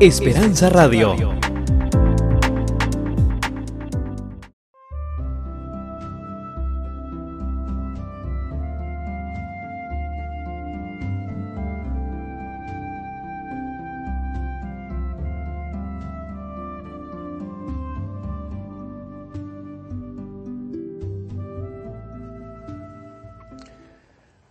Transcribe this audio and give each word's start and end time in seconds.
Esperanza 0.00 0.70
Radio. 0.70 1.14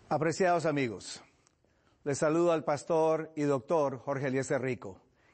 Apreciados 0.09 0.67
amigos, 0.67 1.23
les 2.03 2.19
saludo 2.19 2.51
al 2.51 2.63
pastor 2.63 3.31
y 3.35 3.41
doctor 3.41 3.97
Jorge 3.97 4.27
Eliezer 4.27 4.61
Rico, 4.61 5.08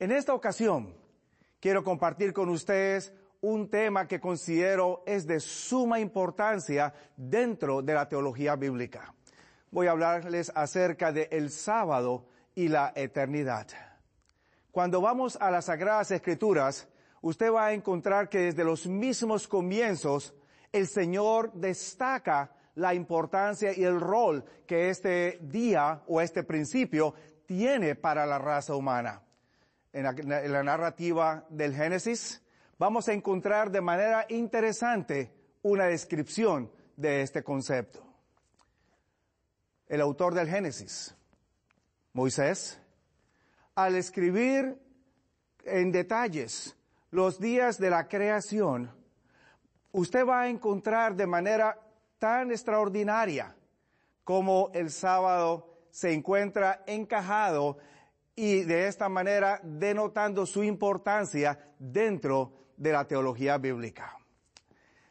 En 0.00 0.12
esta 0.12 0.32
ocasión, 0.32 0.94
quiero 1.58 1.82
compartir 1.82 2.32
con 2.32 2.48
ustedes 2.50 3.12
un 3.40 3.68
tema 3.68 4.06
que 4.06 4.20
considero 4.20 5.02
es 5.06 5.26
de 5.26 5.40
suma 5.40 5.98
importancia 5.98 6.94
dentro 7.16 7.82
de 7.82 7.94
la 7.94 8.08
teología 8.08 8.54
bíblica. 8.54 9.12
Voy 9.72 9.88
a 9.88 9.90
hablarles 9.90 10.52
acerca 10.54 11.10
de 11.10 11.28
el 11.32 11.50
sábado 11.50 12.26
y 12.54 12.68
la 12.68 12.92
eternidad. 12.94 13.66
Cuando 14.70 15.00
vamos 15.00 15.36
a 15.40 15.50
las 15.50 15.64
Sagradas 15.64 16.12
Escrituras, 16.12 16.86
usted 17.20 17.52
va 17.52 17.66
a 17.66 17.72
encontrar 17.72 18.28
que 18.28 18.38
desde 18.38 18.62
los 18.62 18.86
mismos 18.86 19.48
comienzos 19.48 20.32
el 20.70 20.86
Señor 20.86 21.52
destaca 21.54 22.52
la 22.76 22.94
importancia 22.94 23.76
y 23.76 23.82
el 23.82 24.00
rol 24.00 24.44
que 24.64 24.90
este 24.90 25.40
día 25.42 26.02
o 26.06 26.20
este 26.20 26.44
principio 26.44 27.14
tiene 27.46 27.96
para 27.96 28.24
la 28.26 28.38
raza 28.38 28.76
humana. 28.76 29.22
En 29.92 30.04
la, 30.04 30.62
narrativa 30.62 31.46
del 31.48 31.74
Génesis 31.74 32.42
vamos 32.78 33.08
a 33.08 33.12
encontrar 33.12 33.70
de 33.70 33.80
manera 33.80 34.26
interesante 34.28 35.32
una 35.62 35.86
descripción 35.86 36.70
de 36.96 37.22
este 37.22 37.42
concepto. 37.42 38.04
El 39.86 40.00
autor 40.00 40.34
del 40.34 40.48
Génesis, 40.48 41.14
Moisés, 42.12 42.80
al 43.74 43.96
escribir 43.96 44.78
en 45.64 45.90
detalles 45.90 46.76
los 47.10 47.40
días 47.40 47.78
de 47.78 47.90
la 47.90 48.08
creación, 48.08 48.90
usted 49.92 50.26
va 50.26 50.42
a 50.42 50.48
encontrar 50.48 51.16
de 51.16 51.26
manera 51.26 51.80
tan 52.18 52.50
extraordinaria 52.50 53.56
como 54.24 54.70
el 54.74 54.90
sábado 54.90 55.86
se 55.90 56.12
encuentra 56.12 56.82
encajado 56.86 57.78
y 58.38 58.62
de 58.62 58.86
esta 58.86 59.08
manera 59.08 59.60
denotando 59.64 60.46
su 60.46 60.62
importancia 60.62 61.58
dentro 61.76 62.52
de 62.76 62.92
la 62.92 63.04
teología 63.04 63.58
bíblica. 63.58 64.16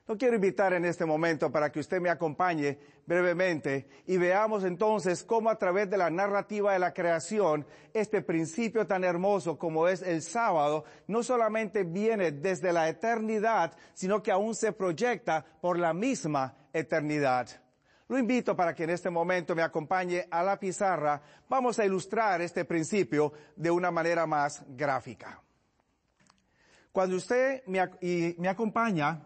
Lo 0.08 0.18
quiero 0.18 0.36
invitar 0.36 0.72
en 0.72 0.86
este 0.86 1.04
momento 1.04 1.52
para 1.52 1.70
que 1.70 1.82
usted 1.82 2.00
me 2.00 2.10
acompañe 2.10 2.80
brevemente 3.06 3.86
y 4.06 4.16
veamos 4.16 4.64
entonces 4.64 5.26
cómo 5.26 5.50
a 5.50 5.58
través 5.58 5.90
de 5.90 5.98
la 5.98 6.10
narrativa 6.10 6.72
de 6.72 6.80
la 6.80 6.94
creación, 6.94 7.68
este 7.94 8.22
principio 8.22 8.88
tan 8.88 9.04
hermoso 9.04 9.58
como 9.60 9.90
es 9.90 10.02
el 10.04 10.22
sábado, 10.22 10.86
no 11.08 11.22
solamente 11.22 11.84
viene 11.84 12.32
desde 12.32 12.72
la 12.72 12.88
eternidad, 12.88 13.74
sino 13.94 14.24
que 14.24 14.32
aún 14.32 14.56
se 14.56 14.72
proyecta 14.72 15.44
por 15.60 15.78
la 15.78 15.94
misma 15.94 16.56
eternidad. 16.72 17.50
Lo 18.10 18.18
invito 18.18 18.56
para 18.56 18.74
que 18.74 18.86
en 18.86 18.92
este 18.92 19.10
momento 19.10 19.54
me 19.54 19.62
acompañe 19.62 20.28
a 20.32 20.42
la 20.42 20.58
pizarra. 20.58 21.22
Vamos 21.50 21.78
a 21.78 21.86
ilustrar 21.86 22.42
este 22.42 22.64
principio 22.64 23.34
de 23.56 23.70
una 23.70 23.92
manera 23.92 24.26
más 24.26 24.64
gráfica. 24.70 25.42
Cuando 26.94 27.18
usted 27.18 27.64
me, 27.68 27.80
acompaña 28.50 29.22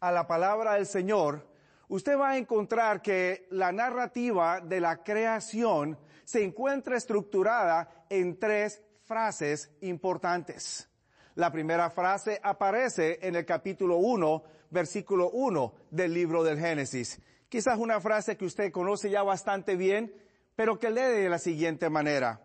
a 0.00 0.12
la 0.12 0.26
palabra 0.26 0.74
del 0.74 0.86
Señor, 0.86 1.46
usted 1.88 2.18
va 2.18 2.30
a 2.30 2.36
encontrar 2.36 3.00
que 3.00 3.46
la 3.50 3.70
narrativa 3.70 4.60
de 4.60 4.80
la 4.80 5.02
creación 5.02 5.96
se 6.24 6.42
encuentra 6.42 6.96
estructurada 6.96 8.04
en 8.10 8.38
tres 8.38 8.82
frases 9.04 9.70
importantes. 9.80 10.90
La 11.36 11.52
primera 11.52 11.88
frase 11.88 12.40
aparece 12.42 13.20
en 13.22 13.36
el 13.36 13.46
capítulo 13.46 13.98
1, 13.98 14.42
versículo 14.70 15.30
1 15.30 15.74
del 15.90 16.12
libro 16.12 16.42
del 16.42 16.58
Génesis. 16.58 17.20
Quizás 17.48 17.78
una 17.78 18.00
frase 18.00 18.36
que 18.36 18.44
usted 18.44 18.70
conoce 18.70 19.10
ya 19.10 19.22
bastante 19.22 19.76
bien, 19.76 20.14
pero 20.54 20.78
que 20.78 20.90
lee 20.90 21.00
de 21.00 21.28
la 21.28 21.38
siguiente 21.38 21.88
manera. 21.88 22.42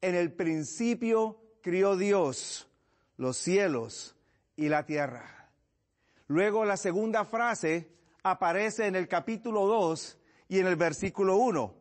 En 0.00 0.14
el 0.14 0.32
principio 0.32 1.38
crió 1.62 1.96
Dios 1.96 2.68
los 3.16 3.36
cielos 3.36 4.16
y 4.56 4.68
la 4.68 4.84
tierra. 4.84 5.50
Luego 6.26 6.64
la 6.64 6.76
segunda 6.76 7.24
frase 7.24 7.88
aparece 8.22 8.86
en 8.86 8.96
el 8.96 9.08
capítulo 9.08 9.66
2 9.66 10.18
y 10.48 10.58
en 10.58 10.66
el 10.66 10.76
versículo 10.76 11.36
1. 11.36 11.74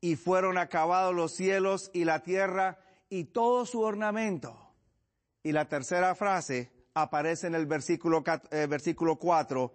Y 0.00 0.16
fueron 0.16 0.58
acabados 0.58 1.14
los 1.14 1.32
cielos 1.32 1.90
y 1.92 2.04
la 2.04 2.22
tierra 2.22 2.78
y 3.08 3.24
todo 3.24 3.66
su 3.66 3.80
ornamento. 3.80 4.56
Y 5.42 5.52
la 5.52 5.68
tercera 5.68 6.14
frase 6.14 6.70
aparece 6.94 7.46
en 7.46 7.54
el 7.54 7.66
versículo, 7.66 8.24
eh, 8.50 8.66
versículo 8.66 9.16
4. 9.16 9.72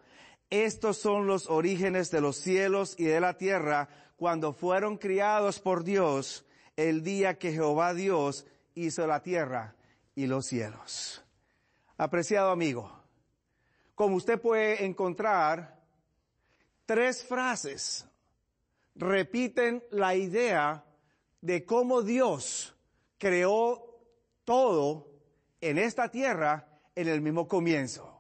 Estos 0.52 0.98
son 0.98 1.28
los 1.28 1.50
orígenes 1.50 2.12
de 2.12 2.20
los 2.20 2.36
cielos 2.36 2.96
y 2.98 3.06
de 3.06 3.22
la 3.22 3.38
tierra 3.38 3.88
cuando 4.18 4.52
fueron 4.52 4.98
criados 4.98 5.60
por 5.60 5.86
Dios 5.86 6.46
el 6.76 7.04
día 7.04 7.40
que 7.40 7.54
Jehová 7.54 7.94
Dios 7.94 8.46
hizo 8.76 9.08
la 9.08 9.24
tierra 9.24 9.76
y 10.14 10.28
los 10.28 10.46
cielos. 10.46 11.24
Apreciado 11.96 12.52
amigo, 12.52 12.92
como 13.96 14.18
usted 14.18 14.42
puede 14.42 14.84
encontrar, 14.84 15.80
tres 16.86 17.24
frases 17.24 18.06
repiten 18.96 19.82
la 19.90 20.16
idea 20.16 20.84
de 21.40 21.64
cómo 21.66 22.02
Dios 22.02 22.76
creó 23.18 24.02
todo 24.44 25.08
en 25.62 25.78
esta 25.78 26.12
tierra 26.12 26.68
en 26.94 27.08
el 27.08 27.22
mismo 27.22 27.48
comienzo. 27.48 28.11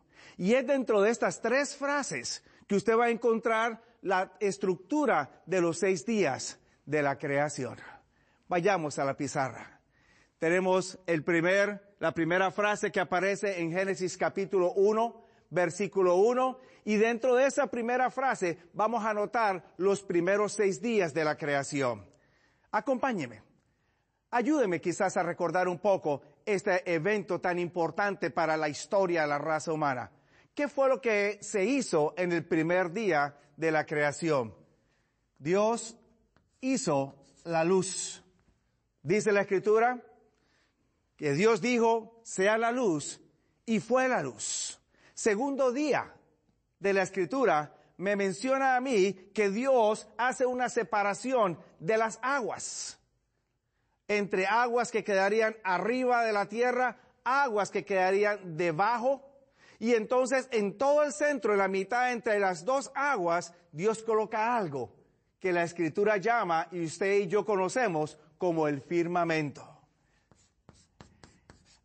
Y 0.41 0.55
es 0.55 0.65
dentro 0.65 1.01
de 1.01 1.11
estas 1.11 1.39
tres 1.39 1.75
frases 1.75 2.43
que 2.65 2.73
usted 2.73 2.97
va 2.97 3.05
a 3.05 3.09
encontrar 3.11 3.79
la 4.01 4.33
estructura 4.39 5.43
de 5.45 5.61
los 5.61 5.77
seis 5.77 6.03
días 6.03 6.59
de 6.83 7.03
la 7.03 7.19
creación. 7.19 7.77
Vayamos 8.47 8.97
a 8.97 9.05
la 9.05 9.15
pizarra. 9.15 9.79
Tenemos 10.39 10.97
el 11.05 11.23
primer, 11.23 11.93
la 11.99 12.11
primera 12.15 12.49
frase 12.49 12.91
que 12.91 12.99
aparece 12.99 13.61
en 13.61 13.71
Génesis 13.71 14.17
capítulo 14.17 14.73
1, 14.73 15.23
versículo 15.51 16.15
1, 16.15 16.57
y 16.85 16.95
dentro 16.95 17.35
de 17.35 17.45
esa 17.45 17.67
primera 17.67 18.09
frase 18.09 18.57
vamos 18.73 19.05
a 19.05 19.13
notar 19.13 19.75
los 19.77 20.01
primeros 20.01 20.53
seis 20.53 20.81
días 20.81 21.13
de 21.13 21.23
la 21.23 21.37
creación. 21.37 22.03
Acompáñeme. 22.71 23.43
Ayúdeme 24.31 24.81
quizás 24.81 25.17
a 25.17 25.21
recordar 25.21 25.67
un 25.67 25.77
poco 25.77 26.23
este 26.43 26.91
evento 26.91 27.39
tan 27.39 27.59
importante 27.59 28.31
para 28.31 28.57
la 28.57 28.69
historia 28.69 29.21
de 29.21 29.27
la 29.27 29.37
raza 29.37 29.71
humana. 29.71 30.09
¿Qué 30.55 30.67
fue 30.67 30.89
lo 30.89 31.01
que 31.01 31.39
se 31.41 31.65
hizo 31.65 32.13
en 32.17 32.31
el 32.31 32.45
primer 32.45 32.91
día 32.91 33.35
de 33.55 33.71
la 33.71 33.85
creación? 33.85 34.53
Dios 35.37 35.97
hizo 36.59 37.15
la 37.45 37.63
luz. 37.63 38.23
Dice 39.01 39.31
la 39.31 39.41
escritura 39.41 40.01
que 41.15 41.33
Dios 41.33 41.61
dijo, 41.61 42.19
sea 42.23 42.57
la 42.57 42.71
luz, 42.71 43.21
y 43.65 43.79
fue 43.79 44.07
la 44.07 44.21
luz. 44.21 44.79
Segundo 45.13 45.71
día 45.71 46.13
de 46.79 46.93
la 46.93 47.03
escritura 47.03 47.75
me 47.97 48.15
menciona 48.15 48.75
a 48.75 48.81
mí 48.81 49.13
que 49.33 49.49
Dios 49.49 50.07
hace 50.17 50.45
una 50.45 50.69
separación 50.69 51.59
de 51.79 51.97
las 51.97 52.19
aguas 52.21 53.01
entre 54.17 54.45
aguas 54.45 54.91
que 54.91 55.03
quedarían 55.03 55.55
arriba 55.63 56.25
de 56.25 56.33
la 56.33 56.45
tierra, 56.47 56.97
aguas 57.23 57.71
que 57.71 57.85
quedarían 57.85 58.57
debajo. 58.57 59.21
Y 59.81 59.95
entonces 59.95 60.47
en 60.51 60.77
todo 60.77 61.01
el 61.01 61.11
centro, 61.11 61.53
en 61.53 61.57
la 61.57 61.67
mitad 61.67 62.11
entre 62.11 62.39
las 62.39 62.63
dos 62.63 62.91
aguas, 62.93 63.51
Dios 63.71 64.03
coloca 64.03 64.55
algo 64.55 64.93
que 65.39 65.51
la 65.51 65.63
escritura 65.63 66.17
llama 66.17 66.67
y 66.71 66.85
usted 66.85 67.21
y 67.21 67.27
yo 67.27 67.43
conocemos 67.43 68.19
como 68.37 68.67
el 68.67 68.79
firmamento. 68.79 69.67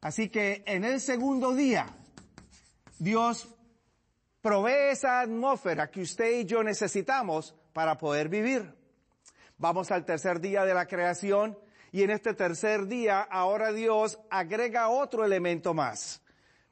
Así 0.02 0.28
que 0.28 0.62
en 0.66 0.84
el 0.84 1.00
segundo 1.00 1.54
día, 1.54 1.87
Dios 2.98 3.48
provee 4.43 4.90
esa 4.90 5.20
atmósfera 5.20 5.90
que 5.90 6.02
usted 6.02 6.40
y 6.40 6.44
yo 6.44 6.62
necesitamos 6.62 7.54
para 7.72 7.96
poder 7.96 8.28
vivir. 8.28 8.75
Vamos 9.56 9.90
al 9.90 10.04
tercer 10.04 10.38
día 10.40 10.66
de 10.66 10.75
la 10.75 10.87
creación 10.87 11.58
y 11.93 12.02
en 12.02 12.10
este 12.10 12.34
tercer 12.34 12.88
día 12.88 13.22
ahora 13.22 13.72
Dios 13.72 14.19
agrega 14.28 14.90
otro 14.90 15.25
elemento 15.25 15.72
más, 15.72 16.20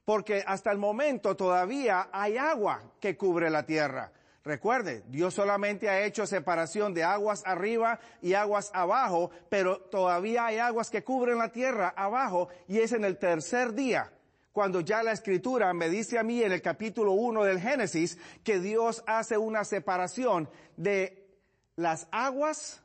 porque 0.05 0.45
hasta 0.47 0.71
el 0.71 0.79
momento 0.79 1.37
todavía 1.37 2.09
hay 2.13 2.37
agua 2.37 2.83
que 3.01 3.17
cubre 3.17 3.51
la 3.51 3.65
tierra. 3.65 4.13
Recuerde, 4.45 5.03
Dios 5.09 5.33
solamente 5.33 5.89
ha 5.89 6.05
hecho 6.05 6.27
separación 6.27 6.93
de 6.93 7.03
aguas 7.03 7.43
arriba 7.47 7.99
y 8.21 8.35
aguas 8.35 8.71
abajo, 8.75 9.31
pero 9.49 9.81
todavía 9.81 10.45
hay 10.45 10.59
aguas 10.59 10.91
que 10.91 11.03
cubren 11.03 11.39
la 11.39 11.51
tierra 11.51 11.95
abajo 11.97 12.49
y 12.69 12.81
es 12.81 12.93
en 12.93 13.05
el 13.05 13.17
tercer 13.17 13.73
día 13.73 14.13
cuando 14.55 14.83
ya 14.83 15.03
la 15.03 15.11
escritura 15.11 15.75
me 15.75 15.89
dice 15.89 16.17
a 16.17 16.23
mí 16.23 16.41
en 16.41 16.53
el 16.53 16.63
capítulo 16.63 17.11
1 17.13 17.43
del 17.43 17.59
Génesis 17.59 18.17
que 18.45 18.61
Dios 18.61 19.03
hace 19.05 19.37
una 19.37 19.65
separación 19.65 20.49
de 20.77 21.27
las 21.75 22.07
aguas 22.13 22.81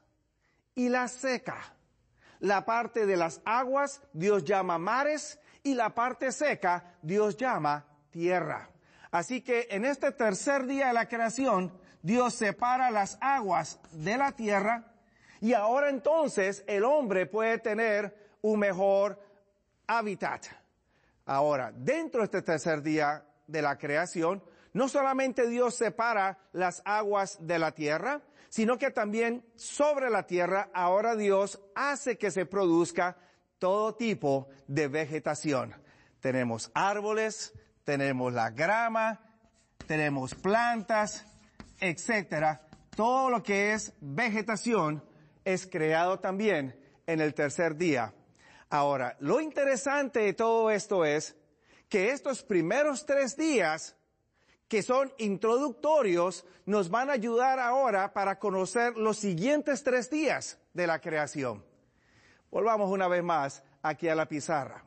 y 0.73 0.89
la 0.89 1.07
seca. 1.07 1.75
La 2.39 2.65
parte 2.65 3.05
de 3.05 3.17
las 3.17 3.41
aguas 3.45 4.01
Dios 4.13 4.45
llama 4.45 4.79
mares 4.79 5.39
y 5.69 5.75
la 5.75 5.93
parte 5.93 6.31
seca 6.31 6.95
Dios 7.01 7.37
llama 7.37 7.85
tierra. 8.09 8.69
Así 9.11 9.41
que 9.41 9.67
en 9.69 9.85
este 9.85 10.11
tercer 10.11 10.65
día 10.65 10.87
de 10.87 10.93
la 10.93 11.07
creación, 11.07 11.71
Dios 12.01 12.33
separa 12.33 12.89
las 12.89 13.17
aguas 13.21 13.79
de 13.91 14.17
la 14.17 14.31
tierra 14.31 14.93
y 15.41 15.53
ahora 15.53 15.89
entonces 15.89 16.63
el 16.67 16.83
hombre 16.83 17.27
puede 17.27 17.59
tener 17.59 18.37
un 18.41 18.59
mejor 18.59 19.21
hábitat. 19.85 20.47
Ahora, 21.25 21.71
dentro 21.71 22.21
de 22.21 22.25
este 22.25 22.41
tercer 22.41 22.81
día 22.81 23.23
de 23.45 23.61
la 23.61 23.77
creación, 23.77 24.43
no 24.73 24.89
solamente 24.89 25.47
Dios 25.47 25.75
separa 25.75 26.39
las 26.51 26.81
aguas 26.83 27.37
de 27.41 27.59
la 27.59 27.73
tierra, 27.73 28.21
sino 28.49 28.79
que 28.79 28.89
también 28.89 29.45
sobre 29.55 30.09
la 30.09 30.25
tierra 30.25 30.71
ahora 30.73 31.15
Dios 31.15 31.61
hace 31.75 32.17
que 32.17 32.31
se 32.31 32.47
produzca 32.47 33.17
todo 33.59 33.95
tipo 33.95 34.47
de 34.67 34.87
vegetación. 34.87 35.75
Tenemos 36.19 36.71
árboles, 36.73 37.53
tenemos 37.83 38.33
la 38.33 38.49
grama, 38.49 39.19
tenemos 39.85 40.33
plantas, 40.35 41.25
etcétera. 41.79 42.67
Todo 42.95 43.29
lo 43.29 43.43
que 43.43 43.73
es 43.73 43.93
vegetación 44.01 45.03
es 45.45 45.67
creado 45.67 46.19
también 46.19 46.79
en 47.05 47.21
el 47.21 47.33
tercer 47.33 47.75
día. 47.75 48.13
Ahora, 48.69 49.15
lo 49.19 49.41
interesante 49.41 50.19
de 50.19 50.33
todo 50.33 50.69
esto 50.69 51.05
es 51.05 51.35
que 51.87 52.11
estos 52.11 52.43
primeros 52.43 53.05
tres 53.05 53.35
días, 53.35 53.95
que 54.67 54.83
son 54.83 55.11
introductorios, 55.17 56.45
nos 56.65 56.89
van 56.89 57.09
a 57.09 57.13
ayudar 57.13 57.59
ahora 57.59 58.13
para 58.13 58.37
conocer 58.37 58.95
los 58.95 59.17
siguientes 59.17 59.83
tres 59.83 60.09
días 60.11 60.59
de 60.73 60.85
la 60.85 60.99
creación. 60.99 61.68
Volvamos 62.51 62.89
una 62.89 63.07
vez 63.07 63.23
más 63.23 63.63
aquí 63.81 64.07
a 64.09 64.15
la 64.15 64.27
pizarra. 64.27 64.83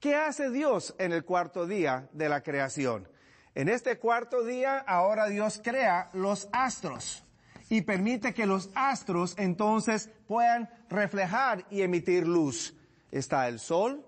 ¿Qué 0.00 0.16
hace 0.16 0.50
Dios 0.50 0.94
en 0.98 1.12
el 1.12 1.24
cuarto 1.24 1.66
día 1.66 2.08
de 2.12 2.28
la 2.28 2.42
creación? 2.42 3.08
En 3.54 3.68
este 3.68 3.98
cuarto 3.98 4.44
día 4.44 4.78
ahora 4.78 5.26
Dios 5.26 5.60
crea 5.62 6.10
los 6.12 6.48
astros 6.52 7.22
y 7.68 7.82
permite 7.82 8.34
que 8.34 8.46
los 8.46 8.70
astros 8.74 9.34
entonces 9.38 10.10
puedan 10.26 10.68
reflejar 10.88 11.64
y 11.70 11.82
emitir 11.82 12.26
luz. 12.26 12.74
Está 13.10 13.46
el 13.46 13.60
sol, 13.60 14.04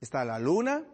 está 0.00 0.24
la 0.24 0.38
luna, 0.38 0.84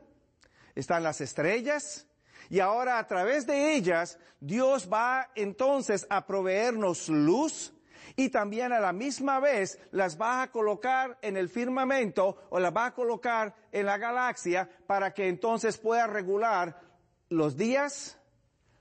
están 0.75 1.03
las 1.03 1.21
estrellas, 1.21 2.07
y 2.49 2.61
ahora 2.61 2.99
a 2.99 3.07
través 3.07 3.47
de 3.47 3.75
ellas 3.75 4.19
Dios 4.41 4.89
va 4.91 5.31
entonces 5.35 6.07
a 6.09 6.27
proveernos 6.27 7.09
luz, 7.09 7.75
y 8.19 8.31
también 8.31 8.73
a 8.73 8.81
la 8.81 8.93
misma 8.93 9.39
vez 9.39 9.79
las 9.93 10.21
va 10.21 10.43
a 10.43 10.51
colocar 10.51 11.17
en 11.23 11.37
el 11.37 11.49
firmamento 11.49 12.49
o 12.51 12.59
las 12.59 12.77
va 12.77 12.87
a 12.87 12.93
colocar 12.93 13.55
en 13.71 13.87
la 13.87 13.97
galaxia 13.97 14.69
para 14.89 15.15
que 15.15 15.29
entonces 15.29 15.79
pueda 15.79 16.09
regular 16.09 16.81
los 17.29 17.57
días, 17.57 18.19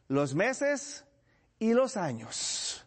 los 0.08 0.34
meses 0.34 1.06
y 1.60 1.76
los 1.76 1.98
años. 1.98 2.84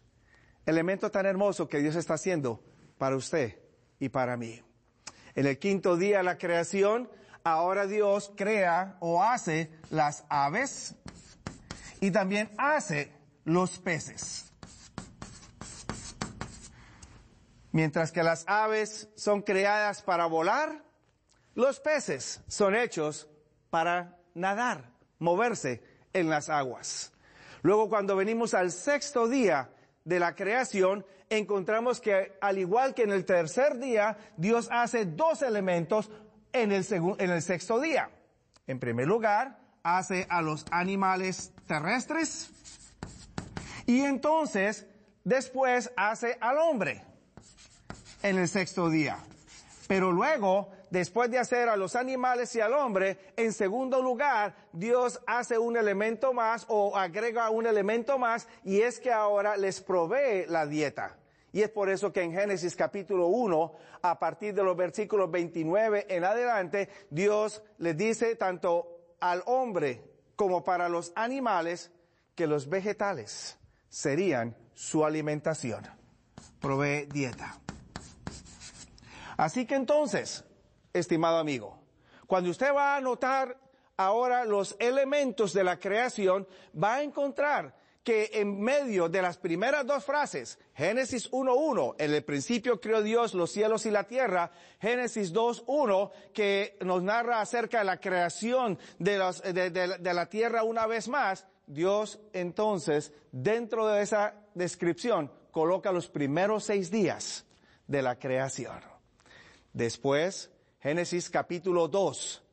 Elemento 0.65 1.09
tan 1.09 1.25
hermoso 1.25 1.69
que 1.69 1.79
Dios 1.79 1.95
está 1.95 2.15
haciendo 2.15 2.61
para 2.97 3.15
usted 3.15 3.57
y 3.97 4.09
para 4.09 4.35
mí. 4.35 4.61
En 5.35 5.45
el 5.45 5.57
quinto 5.57 5.95
día 5.95 6.17
de 6.17 6.23
la 6.23 6.37
creación, 6.37 7.09
ahora 7.45 7.87
Dios 7.87 8.33
crea 8.35 8.97
o 8.99 9.23
hace 9.23 9.71
las 9.89 10.25
aves 10.27 10.95
y 12.01 12.11
también 12.11 12.51
hace 12.57 13.09
los 13.45 13.79
peces. 13.79 14.50
Mientras 17.71 18.11
que 18.11 18.23
las 18.23 18.43
aves 18.47 19.09
son 19.15 19.41
creadas 19.41 20.01
para 20.01 20.25
volar, 20.25 20.83
los 21.55 21.79
peces 21.79 22.41
son 22.47 22.75
hechos 22.75 23.29
para 23.69 24.17
nadar, 24.33 24.91
moverse 25.19 25.81
en 26.13 26.29
las 26.29 26.49
aguas. 26.49 27.13
Luego 27.61 27.89
cuando 27.89 28.15
venimos 28.15 28.53
al 28.53 28.71
sexto 28.71 29.27
día 29.27 29.69
de 30.03 30.19
la 30.19 30.35
creación, 30.35 31.05
encontramos 31.29 32.01
que 32.01 32.37
al 32.41 32.57
igual 32.57 32.93
que 32.93 33.03
en 33.03 33.11
el 33.11 33.25
tercer 33.25 33.77
día, 33.77 34.17
Dios 34.35 34.67
hace 34.71 35.05
dos 35.05 35.41
elementos 35.41 36.09
en 36.51 36.71
el, 36.71 36.83
sexto 36.83 37.79
día. 37.79 38.09
En 38.67 38.79
primer 38.79 39.07
lugar, 39.07 39.59
hace 39.83 40.27
a 40.29 40.41
los 40.41 40.65
animales 40.71 41.53
terrestres 41.67 42.51
y 43.85 44.01
entonces 44.01 44.85
después 45.23 45.91
hace 45.95 46.37
al 46.41 46.57
hombre 46.57 47.03
en 48.23 48.37
el 48.37 48.47
sexto 48.47 48.89
día. 48.89 49.17
Pero 49.87 50.11
luego, 50.11 50.69
después 50.89 51.29
de 51.29 51.39
hacer 51.39 51.67
a 51.67 51.75
los 51.75 51.95
animales 51.95 52.55
y 52.55 52.61
al 52.61 52.73
hombre, 52.73 53.33
en 53.35 53.51
segundo 53.51 54.01
lugar, 54.01 54.55
Dios 54.71 55.19
hace 55.27 55.57
un 55.57 55.75
elemento 55.75 56.33
más 56.33 56.65
o 56.69 56.95
agrega 56.95 57.49
un 57.49 57.67
elemento 57.67 58.17
más 58.17 58.47
y 58.63 58.81
es 58.81 58.99
que 58.99 59.11
ahora 59.11 59.57
les 59.57 59.81
provee 59.81 60.45
la 60.47 60.65
dieta. 60.65 61.17
Y 61.51 61.61
es 61.61 61.69
por 61.69 61.89
eso 61.89 62.13
que 62.13 62.21
en 62.21 62.31
Génesis 62.31 62.75
capítulo 62.75 63.27
1, 63.27 63.73
a 64.01 64.17
partir 64.17 64.53
de 64.53 64.63
los 64.63 64.77
versículos 64.77 65.29
29 65.29 66.05
en 66.07 66.23
adelante, 66.23 66.89
Dios 67.09 67.61
les 67.77 67.97
dice 67.97 68.37
tanto 68.37 69.15
al 69.19 69.43
hombre 69.45 70.01
como 70.37 70.63
para 70.63 70.87
los 70.87 71.11
animales 71.15 71.91
que 72.35 72.47
los 72.47 72.69
vegetales 72.69 73.57
serían 73.89 74.55
su 74.73 75.03
alimentación. 75.03 75.83
Provee 76.61 77.07
dieta. 77.11 77.59
Así 79.41 79.65
que 79.65 79.73
entonces, 79.73 80.43
estimado 80.93 81.39
amigo, 81.39 81.75
cuando 82.27 82.51
usted 82.51 82.71
va 82.75 82.95
a 82.95 83.01
notar 83.01 83.57
ahora 83.97 84.45
los 84.45 84.75
elementos 84.77 85.51
de 85.51 85.63
la 85.63 85.79
creación, 85.79 86.47
va 86.77 86.97
a 86.97 87.01
encontrar 87.01 87.75
que 88.03 88.29
en 88.33 88.61
medio 88.61 89.09
de 89.09 89.19
las 89.23 89.39
primeras 89.39 89.83
dos 89.87 90.05
frases, 90.05 90.59
Génesis 90.75 91.31
1.1, 91.31 91.95
en 91.97 92.13
el 92.13 92.23
principio 92.23 92.79
creó 92.79 93.01
Dios 93.01 93.33
los 93.33 93.51
cielos 93.51 93.87
y 93.87 93.89
la 93.89 94.03
tierra, 94.03 94.51
Génesis 94.79 95.33
2.1, 95.33 96.11
que 96.35 96.77
nos 96.81 97.01
narra 97.01 97.41
acerca 97.41 97.79
de 97.79 97.85
la 97.85 97.99
creación 97.99 98.77
de, 98.99 99.17
de 99.71 100.13
la 100.13 100.25
tierra 100.27 100.61
una 100.61 100.85
vez 100.85 101.07
más, 101.07 101.47
Dios 101.65 102.19
entonces, 102.33 103.11
dentro 103.31 103.87
de 103.87 104.03
esa 104.03 104.35
descripción, 104.53 105.31
coloca 105.49 105.91
los 105.91 106.09
primeros 106.09 106.65
seis 106.65 106.91
días 106.91 107.43
de 107.87 108.03
la 108.03 108.19
creación. 108.19 108.90
Después, 109.73 110.51
Génesis 110.79 111.29
capítulo 111.29 111.87
2, 111.87 112.43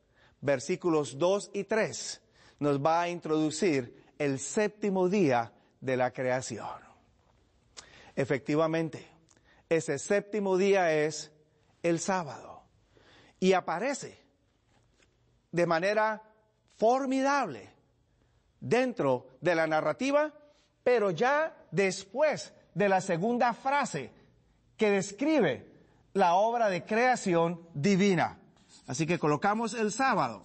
versículos 0.40 1.18
2 1.18 1.50
y 1.54 1.64
3, 1.64 2.20
nos 2.60 2.78
va 2.78 3.02
a 3.02 3.08
introducir 3.08 4.04
el 4.18 4.38
séptimo 4.38 5.08
día 5.08 5.52
de 5.80 5.96
la 5.96 6.12
creación. 6.12 6.88
Efectivamente, 8.14 9.06
ese 9.68 9.98
séptimo 9.98 10.56
día 10.56 10.92
es 10.92 11.30
el 11.82 12.00
sábado 12.00 12.62
y 13.40 13.52
aparece 13.52 14.18
de 15.52 15.66
manera 15.66 16.22
formidable 16.76 17.70
dentro 18.60 19.28
de 19.40 19.54
la 19.54 19.66
narrativa, 19.66 20.32
pero 20.82 21.10
ya 21.10 21.56
después 21.70 22.52
de 22.75 22.88
la 22.88 23.00
segunda 23.00 23.52
frase 23.54 24.12
que 24.76 24.90
describe 24.90 25.77
la 26.14 26.34
obra 26.34 26.68
de 26.68 26.84
creación 26.84 27.66
divina. 27.74 28.38
Así 28.86 29.06
que 29.06 29.18
colocamos 29.18 29.74
el 29.74 29.92
sábado 29.92 30.42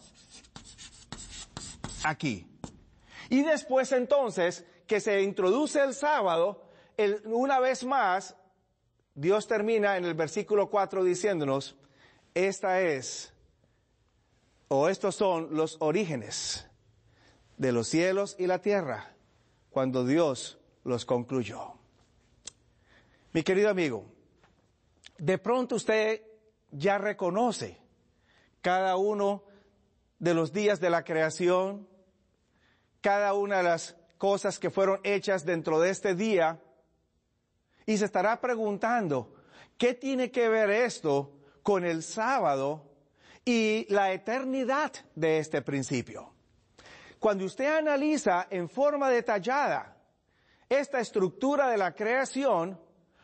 aquí. 2.03 2.47
Y 3.29 3.41
después 3.43 3.91
entonces 3.91 4.65
que 4.87 4.99
se 4.99 5.21
introduce 5.21 5.81
el 5.81 5.93
sábado, 5.93 6.69
una 7.25 7.59
vez 7.59 7.83
más, 7.83 8.35
Dios 9.15 9.47
termina 9.47 9.97
en 9.97 10.05
el 10.05 10.13
versículo 10.13 10.69
4 10.69 11.03
diciéndonos, 11.03 11.75
esta 12.33 12.81
es 12.81 13.33
o 14.67 14.89
estos 14.89 15.15
son 15.15 15.55
los 15.55 15.77
orígenes 15.79 16.67
de 17.57 17.71
los 17.71 17.87
cielos 17.87 18.35
y 18.39 18.47
la 18.47 18.59
tierra 18.59 19.15
cuando 19.69 20.05
Dios 20.05 20.57
los 20.83 21.05
concluyó. 21.05 21.73
Mi 23.31 23.43
querido 23.43 23.69
amigo, 23.69 24.12
de 25.23 25.37
pronto 25.37 25.75
usted 25.75 26.21
ya 26.69 26.97
reconoce 26.97 27.79
cada 28.61 28.97
uno 28.97 29.45
de 30.19 30.33
los 30.33 30.51
días 30.51 30.81
de 30.81 30.89
la 30.89 31.05
creación, 31.05 31.87
cada 32.99 33.33
una 33.33 33.57
de 33.57 33.63
las 33.63 33.95
cosas 34.17 34.59
que 34.59 34.69
fueron 34.69 34.99
hechas 35.03 35.45
dentro 35.45 35.79
de 35.79 35.91
este 35.91 36.13
día, 36.13 36.59
y 37.85 37.97
se 37.97 38.03
estará 38.03 38.41
preguntando, 38.41 39.33
¿qué 39.77 39.93
tiene 39.93 40.29
que 40.29 40.49
ver 40.49 40.69
esto 40.69 41.31
con 41.61 41.85
el 41.85 42.03
sábado 42.03 42.91
y 43.45 43.85
la 43.93 44.11
eternidad 44.11 44.91
de 45.15 45.39
este 45.39 45.61
principio? 45.61 46.33
Cuando 47.19 47.45
usted 47.45 47.77
analiza 47.77 48.47
en 48.49 48.67
forma 48.67 49.09
detallada 49.09 49.95
esta 50.67 50.99
estructura 50.99 51.69
de 51.69 51.77
la 51.77 51.95
creación, 51.95 52.77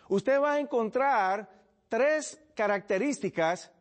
usted 0.08 0.39
va 0.39 0.53
a 0.53 0.60
encontrar 0.62 1.59
tres 1.89 2.39
características 2.55 3.72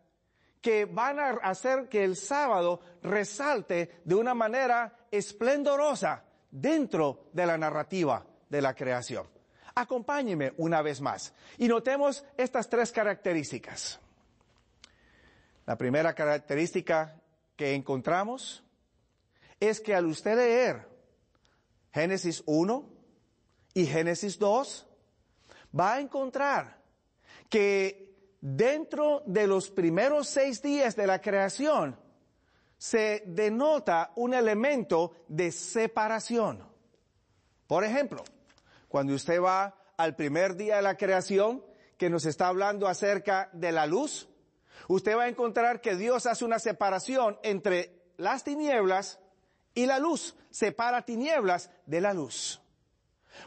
que 0.60 0.86
van 0.86 1.20
a 1.20 1.30
hacer 1.42 1.88
que 1.88 2.02
el 2.02 2.16
sábado 2.16 2.80
resalte 3.02 4.00
de 4.04 4.14
una 4.14 4.34
manera 4.34 5.06
esplendorosa 5.10 6.24
dentro 6.50 7.28
de 7.32 7.46
la 7.46 7.56
narrativa 7.56 8.26
de 8.48 8.60
la 8.60 8.74
creación. 8.74 9.26
Acompáñeme 9.74 10.54
una 10.56 10.82
vez 10.82 11.00
más 11.00 11.32
y 11.56 11.68
notemos 11.68 12.24
estas 12.36 12.68
tres 12.68 12.90
características. 12.90 14.00
La 15.66 15.76
primera 15.76 16.14
característica 16.14 17.20
que 17.54 17.74
encontramos 17.74 18.64
es 19.60 19.80
que 19.80 19.94
al 19.94 20.06
usted 20.06 20.36
leer 20.36 20.88
Génesis 21.92 22.42
1 22.46 22.88
y 23.74 23.86
Génesis 23.86 24.38
2, 24.38 24.86
va 25.78 25.94
a 25.94 26.00
encontrar 26.00 26.77
que 27.48 28.36
dentro 28.40 29.22
de 29.26 29.46
los 29.46 29.70
primeros 29.70 30.28
seis 30.28 30.62
días 30.62 30.96
de 30.96 31.06
la 31.06 31.20
creación 31.20 31.98
se 32.76 33.24
denota 33.26 34.12
un 34.16 34.34
elemento 34.34 35.12
de 35.26 35.50
separación. 35.50 36.64
Por 37.66 37.84
ejemplo, 37.84 38.22
cuando 38.88 39.14
usted 39.14 39.42
va 39.42 39.74
al 39.96 40.14
primer 40.14 40.56
día 40.56 40.76
de 40.76 40.82
la 40.82 40.96
creación, 40.96 41.64
que 41.96 42.08
nos 42.08 42.24
está 42.24 42.46
hablando 42.46 42.86
acerca 42.86 43.50
de 43.52 43.72
la 43.72 43.86
luz, 43.86 44.28
usted 44.86 45.16
va 45.16 45.24
a 45.24 45.28
encontrar 45.28 45.80
que 45.80 45.96
Dios 45.96 46.26
hace 46.26 46.44
una 46.44 46.60
separación 46.60 47.38
entre 47.42 48.12
las 48.16 48.44
tinieblas 48.44 49.18
y 49.74 49.86
la 49.86 49.98
luz, 49.98 50.36
separa 50.50 51.02
tinieblas 51.04 51.70
de 51.86 52.00
la 52.00 52.14
luz. 52.14 52.62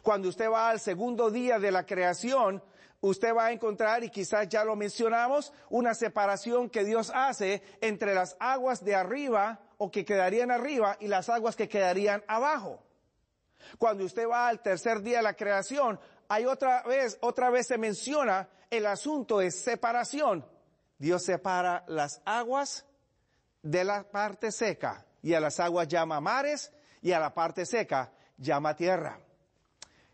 Cuando 0.03 0.29
usted 0.29 0.49
va 0.49 0.69
al 0.69 0.79
segundo 0.79 1.31
día 1.31 1.59
de 1.59 1.71
la 1.71 1.85
creación, 1.85 2.61
usted 3.01 3.35
va 3.35 3.47
a 3.47 3.51
encontrar, 3.51 4.03
y 4.03 4.09
quizás 4.09 4.47
ya 4.47 4.63
lo 4.63 4.75
mencionamos, 4.75 5.51
una 5.69 5.93
separación 5.93 6.69
que 6.69 6.83
Dios 6.83 7.11
hace 7.13 7.63
entre 7.81 8.15
las 8.15 8.37
aguas 8.39 8.83
de 8.83 8.95
arriba 8.95 9.59
o 9.77 9.91
que 9.91 10.05
quedarían 10.05 10.51
arriba 10.51 10.97
y 10.99 11.07
las 11.07 11.27
aguas 11.29 11.55
que 11.55 11.67
quedarían 11.67 12.23
abajo. 12.27 12.83
Cuando 13.77 14.05
usted 14.05 14.27
va 14.27 14.47
al 14.47 14.61
tercer 14.61 15.01
día 15.01 15.17
de 15.17 15.23
la 15.23 15.33
creación, 15.33 15.99
hay 16.27 16.45
otra 16.45 16.83
vez, 16.83 17.17
otra 17.21 17.49
vez 17.49 17.67
se 17.67 17.77
menciona 17.77 18.47
el 18.69 18.85
asunto 18.85 19.39
de 19.39 19.51
separación. 19.51 20.45
Dios 20.97 21.23
separa 21.23 21.83
las 21.87 22.21
aguas 22.25 22.85
de 23.63 23.83
la 23.83 24.03
parte 24.03 24.51
seca 24.51 25.05
y 25.21 25.33
a 25.33 25.39
las 25.39 25.59
aguas 25.59 25.87
llama 25.87 26.21
mares 26.21 26.71
y 27.01 27.11
a 27.11 27.19
la 27.19 27.33
parte 27.33 27.65
seca 27.65 28.11
llama 28.37 28.75
tierra. 28.75 29.19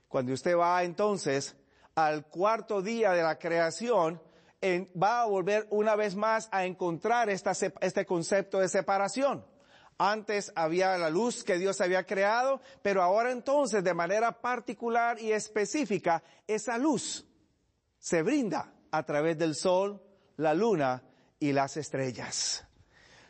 Cuando 0.07 0.33
usted 0.33 0.57
va 0.57 0.83
entonces 0.83 1.55
al 1.97 2.27
cuarto 2.27 2.83
día 2.83 3.11
de 3.13 3.23
la 3.23 3.39
creación, 3.39 4.21
va 4.63 5.23
a 5.23 5.25
volver 5.25 5.65
una 5.71 5.95
vez 5.95 6.15
más 6.15 6.47
a 6.51 6.63
encontrar 6.63 7.27
este 7.31 8.05
concepto 8.05 8.59
de 8.59 8.69
separación. 8.69 9.43
Antes 9.97 10.51
había 10.55 10.95
la 10.99 11.09
luz 11.09 11.43
que 11.43 11.57
Dios 11.57 11.81
había 11.81 12.03
creado, 12.03 12.61
pero 12.83 13.01
ahora 13.01 13.31
entonces 13.31 13.83
de 13.83 13.95
manera 13.95 14.41
particular 14.41 15.19
y 15.19 15.31
específica, 15.31 16.21
esa 16.45 16.77
luz 16.77 17.25
se 17.97 18.21
brinda 18.21 18.71
a 18.91 19.01
través 19.01 19.39
del 19.39 19.55
sol, 19.55 19.99
la 20.35 20.53
luna 20.53 21.01
y 21.39 21.51
las 21.51 21.77
estrellas. 21.77 22.63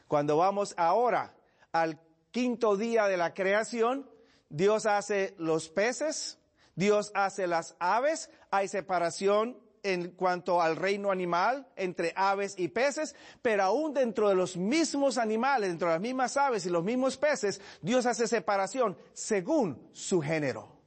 Cuando 0.09 0.35
vamos 0.35 0.73
ahora 0.75 1.33
al 1.71 2.01
quinto 2.31 2.75
día 2.75 3.07
de 3.07 3.15
la 3.15 3.33
creación, 3.33 4.11
Dios 4.49 4.85
hace 4.85 5.35
los 5.37 5.69
peces, 5.69 6.37
Dios 6.75 7.11
hace 7.15 7.47
las 7.47 7.75
aves, 7.79 8.29
hay 8.51 8.67
separación 8.67 9.57
en 9.83 10.11
cuanto 10.11 10.61
al 10.61 10.75
reino 10.75 11.11
animal 11.11 11.67
entre 11.75 12.13
aves 12.15 12.55
y 12.57 12.67
peces, 12.67 13.15
pero 13.41 13.63
aún 13.63 13.93
dentro 13.93 14.29
de 14.29 14.35
los 14.35 14.57
mismos 14.57 15.17
animales, 15.17 15.69
dentro 15.69 15.87
de 15.87 15.95
las 15.95 16.01
mismas 16.01 16.35
aves 16.37 16.65
y 16.65 16.69
los 16.69 16.83
mismos 16.83 17.17
peces, 17.17 17.61
Dios 17.81 18.05
hace 18.05 18.27
separación 18.27 18.97
según 19.13 19.89
su 19.93 20.21
género. 20.21 20.77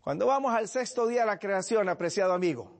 Cuando 0.00 0.26
vamos 0.26 0.54
al 0.54 0.68
sexto 0.68 1.06
día 1.06 1.22
de 1.22 1.26
la 1.26 1.38
creación, 1.38 1.88
apreciado 1.88 2.32
amigo, 2.32 2.70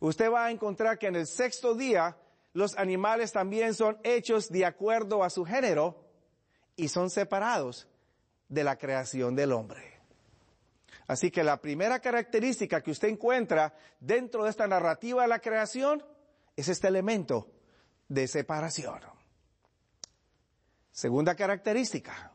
usted 0.00 0.30
va 0.30 0.46
a 0.46 0.50
encontrar 0.50 0.98
que 0.98 1.06
en 1.06 1.16
el 1.16 1.26
sexto 1.26 1.74
día 1.74 2.16
los 2.52 2.76
animales 2.76 3.32
también 3.32 3.74
son 3.74 3.98
hechos 4.02 4.50
de 4.50 4.66
acuerdo 4.66 5.24
a 5.24 5.30
su 5.30 5.44
género 5.44 6.04
y 6.76 6.88
son 6.88 7.10
separados 7.10 7.88
de 8.48 8.64
la 8.64 8.76
creación 8.76 9.34
del 9.34 9.52
hombre. 9.52 9.97
Así 11.08 11.30
que 11.30 11.42
la 11.42 11.60
primera 11.60 12.00
característica 12.00 12.82
que 12.82 12.90
usted 12.90 13.08
encuentra 13.08 13.74
dentro 13.98 14.44
de 14.44 14.50
esta 14.50 14.66
narrativa 14.66 15.22
de 15.22 15.28
la 15.28 15.38
creación 15.38 16.04
es 16.54 16.68
este 16.68 16.88
elemento 16.88 17.50
de 18.08 18.28
separación. 18.28 19.00
Segunda 20.92 21.34
característica. 21.34 22.30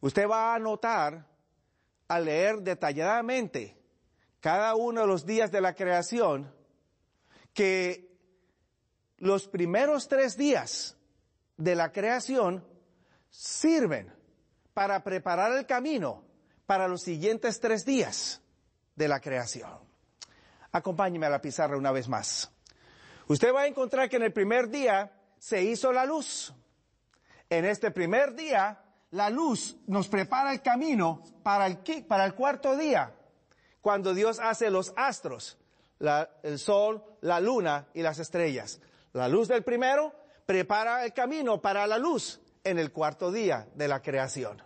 Usted 0.00 0.28
va 0.28 0.54
a 0.54 0.58
notar 0.58 1.26
al 2.08 2.26
leer 2.26 2.60
detalladamente 2.60 3.80
cada 4.40 4.74
uno 4.74 5.00
de 5.00 5.06
los 5.06 5.24
días 5.24 5.50
de 5.50 5.62
la 5.62 5.74
creación 5.74 6.54
que 7.54 8.18
los 9.16 9.48
primeros 9.48 10.08
tres 10.08 10.36
días 10.36 10.98
de 11.56 11.74
la 11.74 11.90
creación 11.90 12.62
sirven 13.30 14.14
para 14.74 15.02
preparar 15.02 15.52
el 15.52 15.64
camino 15.64 16.25
para 16.66 16.88
los 16.88 17.02
siguientes 17.02 17.60
tres 17.60 17.84
días 17.84 18.42
de 18.94 19.08
la 19.08 19.20
creación. 19.20 19.70
Acompáñeme 20.72 21.26
a 21.26 21.30
la 21.30 21.40
pizarra 21.40 21.76
una 21.76 21.92
vez 21.92 22.08
más. 22.08 22.50
Usted 23.28 23.54
va 23.54 23.62
a 23.62 23.66
encontrar 23.66 24.08
que 24.08 24.16
en 24.16 24.22
el 24.22 24.32
primer 24.32 24.68
día 24.68 25.12
se 25.38 25.62
hizo 25.62 25.92
la 25.92 26.04
luz. 26.04 26.52
En 27.48 27.64
este 27.64 27.90
primer 27.90 28.34
día, 28.34 28.82
la 29.10 29.30
luz 29.30 29.76
nos 29.86 30.08
prepara 30.08 30.52
el 30.52 30.62
camino 30.62 31.22
para 31.42 31.66
el, 31.66 31.78
para 32.06 32.24
el 32.24 32.34
cuarto 32.34 32.76
día, 32.76 33.14
cuando 33.80 34.14
Dios 34.14 34.40
hace 34.40 34.70
los 34.70 34.92
astros, 34.96 35.58
el 36.42 36.58
sol, 36.58 37.04
la 37.20 37.40
luna 37.40 37.86
y 37.94 38.02
las 38.02 38.18
estrellas. 38.18 38.80
La 39.12 39.28
luz 39.28 39.48
del 39.48 39.62
primero 39.62 40.12
prepara 40.44 41.04
el 41.04 41.12
camino 41.12 41.60
para 41.60 41.86
la 41.86 41.98
luz 41.98 42.40
en 42.64 42.78
el 42.78 42.92
cuarto 42.92 43.30
día 43.30 43.68
de 43.74 43.88
la 43.88 44.02
creación. 44.02 44.65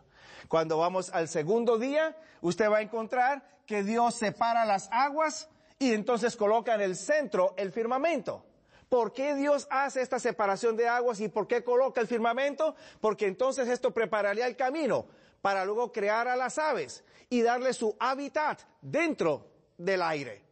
Cuando 0.51 0.79
vamos 0.79 1.11
al 1.11 1.29
segundo 1.29 1.79
día, 1.79 2.17
usted 2.41 2.69
va 2.69 2.79
a 2.79 2.83
encontrar 2.83 3.45
que 3.67 3.85
Dios 3.85 4.17
separa 4.17 4.65
las 4.65 4.89
aguas 4.91 5.49
y 5.79 5.93
entonces 5.93 6.35
coloca 6.35 6.75
en 6.75 6.81
el 6.81 6.97
centro 6.97 7.55
el 7.57 7.71
firmamento. 7.71 8.45
¿Por 8.89 9.13
qué 9.13 9.37
Dios 9.37 9.69
hace 9.71 10.03
esta 10.03 10.19
separación 10.19 10.77
de 10.77 10.89
aguas 10.89 11.21
y 11.21 11.29
por 11.29 11.47
qué 11.47 11.63
coloca 11.63 12.01
el 12.01 12.09
firmamento? 12.09 12.75
Porque 13.01 13.29
entonces 13.29 13.69
esto 13.69 13.93
prepararía 13.93 14.49
el 14.49 14.57
camino 14.57 15.07
para 15.41 15.65
luego 15.65 15.93
crear 15.93 16.27
a 16.27 16.35
las 16.35 16.59
aves 16.59 17.05
y 17.29 17.43
darle 17.43 17.73
su 17.73 17.95
hábitat 18.01 18.61
dentro 18.83 19.47
del 19.79 20.03
aire. 20.03 20.43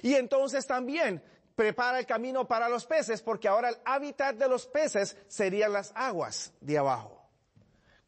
Y 0.00 0.14
entonces 0.14 0.66
también 0.66 1.22
prepara 1.54 1.98
el 1.98 2.06
camino 2.06 2.48
para 2.48 2.70
los 2.70 2.86
peces 2.86 3.20
porque 3.20 3.48
ahora 3.48 3.68
el 3.68 3.76
hábitat 3.84 4.34
de 4.34 4.48
los 4.48 4.66
peces 4.66 5.14
serían 5.28 5.74
las 5.74 5.92
aguas 5.94 6.54
de 6.62 6.78
abajo. 6.78 7.21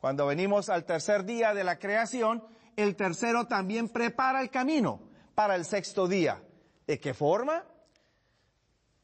Cuando 0.04 0.26
venimos 0.26 0.68
al 0.68 0.84
tercer 0.84 1.24
día 1.24 1.54
de 1.54 1.64
la 1.64 1.78
creación, 1.78 2.44
el 2.76 2.94
tercero 2.94 3.46
también 3.46 3.88
prepara 3.88 4.42
el 4.42 4.50
camino 4.50 5.00
para 5.34 5.54
el 5.54 5.64
sexto 5.64 6.06
día. 6.06 6.42
¿De 6.86 7.00
qué 7.00 7.14
forma? 7.14 7.64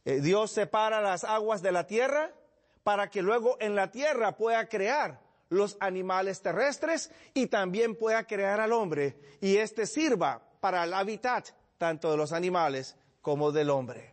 Eh, 0.04 0.20
Dios 0.20 0.50
separa 0.50 1.00
las 1.00 1.24
aguas 1.24 1.62
de 1.62 1.72
la 1.72 1.86
tierra 1.86 2.34
para 2.82 3.08
que 3.08 3.22
luego 3.22 3.56
en 3.60 3.74
la 3.74 3.90
tierra 3.90 4.36
pueda 4.36 4.68
crear 4.68 5.22
los 5.48 5.78
animales 5.80 6.42
terrestres 6.42 7.10
y 7.32 7.46
también 7.46 7.96
pueda 7.96 8.24
crear 8.24 8.60
al 8.60 8.74
hombre 8.74 9.18
y 9.40 9.56
éste 9.56 9.86
sirva 9.86 10.42
para 10.60 10.84
el 10.84 10.92
hábitat 10.92 11.48
tanto 11.78 12.10
de 12.10 12.18
los 12.18 12.30
animales 12.30 12.94
como 13.22 13.52
del 13.52 13.70
hombre. 13.70 14.12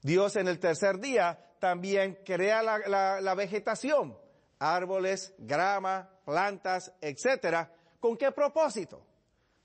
Dios 0.00 0.36
en 0.36 0.48
el 0.48 0.60
tercer 0.60 0.98
día 0.98 1.38
también 1.58 2.18
crea 2.24 2.62
la, 2.62 3.34
vegetación, 3.34 4.16
árboles, 4.58 5.34
grama, 5.38 6.08
plantas, 6.24 6.92
etcétera. 7.00 7.72
¿Con 8.00 8.16
qué 8.16 8.32
propósito? 8.32 9.04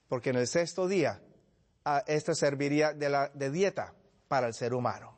Porque 0.07 0.31
en 0.31 0.37
el 0.37 0.47
sexto 0.47 0.87
día 0.87 1.21
ah, 1.85 2.03
esto 2.07 2.33
serviría 2.33 2.93
de 2.93 3.51
dieta 3.51 3.93
para 4.27 4.47
el 4.47 4.53
ser 4.53 4.73
humano. 4.73 5.15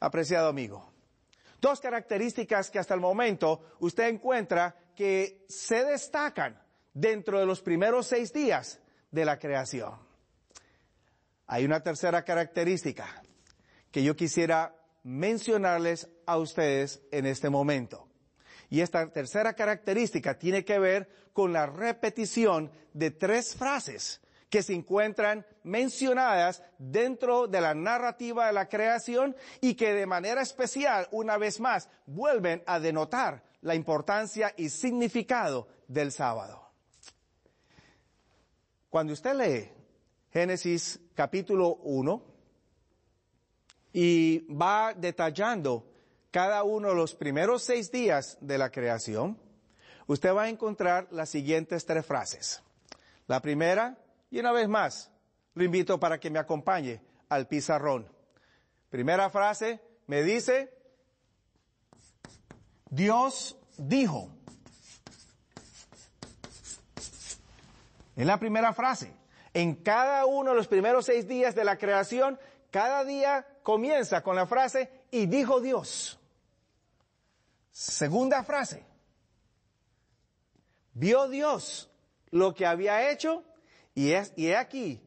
Apreciado 0.00 0.48
amigo, 0.48 0.92
dos 1.60 1.80
características 1.80 2.70
que 2.70 2.78
hasta 2.78 2.94
el 2.94 3.00
momento 3.00 3.62
usted 3.80 4.08
encuentra 4.08 4.76
que 4.94 5.44
se 5.48 5.84
destacan 5.84 6.60
dentro 6.92 7.38
de 7.38 7.46
los 7.46 7.60
primeros 7.62 8.06
seis 8.06 8.32
días 8.32 8.80
de 9.10 9.24
la 9.24 9.38
creación. 9.38 9.94
Hay 11.46 11.64
una 11.64 11.80
tercera 11.80 12.24
característica 12.24 13.22
que 13.90 14.02
yo 14.02 14.16
quisiera 14.16 14.74
mencionarles 15.04 16.08
a 16.26 16.38
ustedes 16.38 17.02
en 17.12 17.26
este 17.26 17.48
momento. 17.48 18.05
Y 18.68 18.80
esta 18.80 19.10
tercera 19.10 19.54
característica 19.54 20.38
tiene 20.38 20.64
que 20.64 20.78
ver 20.78 21.08
con 21.32 21.52
la 21.52 21.66
repetición 21.66 22.70
de 22.92 23.10
tres 23.10 23.54
frases 23.54 24.20
que 24.50 24.62
se 24.62 24.74
encuentran 24.74 25.44
mencionadas 25.64 26.62
dentro 26.78 27.46
de 27.46 27.60
la 27.60 27.74
narrativa 27.74 28.46
de 28.46 28.52
la 28.52 28.68
creación 28.68 29.36
y 29.60 29.74
que 29.74 29.92
de 29.92 30.06
manera 30.06 30.40
especial, 30.40 31.08
una 31.10 31.36
vez 31.36 31.60
más, 31.60 31.88
vuelven 32.06 32.62
a 32.66 32.78
denotar 32.78 33.42
la 33.60 33.74
importancia 33.74 34.54
y 34.56 34.68
significado 34.68 35.68
del 35.88 36.12
sábado. 36.12 36.62
Cuando 38.88 39.12
usted 39.12 39.34
lee 39.34 39.70
Génesis 40.32 41.00
capítulo 41.14 41.76
1 41.82 42.22
y 43.92 44.46
va 44.54 44.94
detallando 44.94 45.95
cada 46.36 46.64
uno 46.64 46.90
de 46.90 46.94
los 46.94 47.14
primeros 47.14 47.62
seis 47.62 47.90
días 47.90 48.36
de 48.42 48.58
la 48.58 48.68
creación, 48.68 49.40
usted 50.06 50.34
va 50.34 50.42
a 50.42 50.48
encontrar 50.50 51.08
las 51.10 51.30
siguientes 51.30 51.86
tres 51.86 52.04
frases. 52.04 52.62
La 53.26 53.40
primera, 53.40 53.96
y 54.30 54.38
una 54.40 54.52
vez 54.52 54.68
más, 54.68 55.10
lo 55.54 55.64
invito 55.64 55.98
para 55.98 56.20
que 56.20 56.28
me 56.28 56.38
acompañe 56.38 57.00
al 57.30 57.48
pizarrón. 57.48 58.06
Primera 58.90 59.30
frase, 59.30 59.80
me 60.08 60.22
dice, 60.22 60.74
Dios 62.90 63.56
dijo. 63.78 64.28
Es 68.14 68.26
la 68.26 68.38
primera 68.38 68.74
frase. 68.74 69.10
En 69.54 69.74
cada 69.76 70.26
uno 70.26 70.50
de 70.50 70.56
los 70.58 70.68
primeros 70.68 71.06
seis 71.06 71.26
días 71.26 71.54
de 71.54 71.64
la 71.64 71.78
creación, 71.78 72.38
cada 72.70 73.06
día 73.06 73.46
comienza 73.62 74.22
con 74.22 74.36
la 74.36 74.46
frase, 74.46 74.90
y 75.10 75.24
dijo 75.24 75.62
Dios. 75.62 76.20
Segunda 77.76 78.42
frase. 78.42 78.86
Vio 80.94 81.28
Dios 81.28 81.90
lo 82.30 82.54
que 82.54 82.64
había 82.64 83.10
hecho 83.10 83.44
y 83.94 84.12
es, 84.12 84.32
y 84.34 84.46
he 84.46 84.56
aquí 84.56 85.02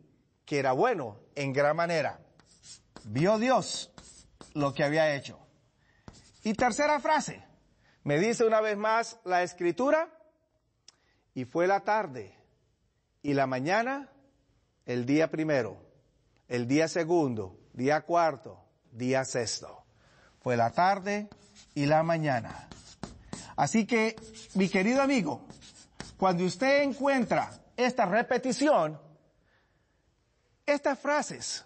que 0.45 0.59
era 0.59 0.73
bueno 0.73 1.19
en 1.33 1.51
gran 1.51 1.75
manera. 1.75 2.19
Vio 3.05 3.39
Dios 3.39 3.91
lo 4.53 4.71
que 4.75 4.83
había 4.83 5.15
hecho. 5.15 5.39
Y 6.43 6.53
tercera 6.53 6.99
frase. 6.99 7.43
Me 8.03 8.19
dice 8.19 8.45
una 8.45 8.61
vez 8.61 8.77
más 8.77 9.19
la 9.25 9.41
escritura. 9.41 10.07
Y 11.33 11.45
fue 11.45 11.65
la 11.65 11.79
tarde 11.79 12.37
y 13.23 13.33
la 13.33 13.47
mañana, 13.47 14.11
el 14.85 15.07
día 15.07 15.31
primero, 15.31 15.81
el 16.47 16.67
día 16.67 16.87
segundo, 16.87 17.59
día 17.73 18.01
cuarto, 18.01 18.63
día 18.91 19.25
sexto. 19.25 19.85
Fue 20.39 20.55
la 20.55 20.69
tarde 20.71 21.29
y 21.75 21.85
la 21.85 22.03
mañana. 22.03 22.67
Así 23.55 23.85
que, 23.85 24.15
mi 24.55 24.69
querido 24.69 25.01
amigo, 25.01 25.45
cuando 26.17 26.45
usted 26.45 26.83
encuentra 26.83 27.51
esta 27.75 28.05
repetición, 28.05 28.99
estas 30.65 30.99
frases 30.99 31.65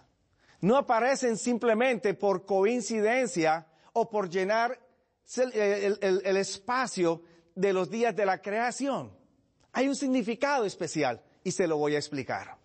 no 0.60 0.76
aparecen 0.76 1.36
simplemente 1.36 2.14
por 2.14 2.46
coincidencia 2.46 3.66
o 3.92 4.08
por 4.08 4.30
llenar 4.30 4.78
el, 5.36 5.98
el, 6.00 6.36
espacio 6.36 7.22
de 7.54 7.72
los 7.72 7.90
días 7.90 8.14
de 8.14 8.26
la 8.26 8.40
creación. 8.40 9.12
Hay 9.72 9.88
un 9.88 9.96
significado 9.96 10.64
especial 10.64 11.22
y 11.42 11.50
se 11.50 11.66
lo 11.66 11.76
voy 11.76 11.94
a 11.94 11.98
explicar. 11.98 12.56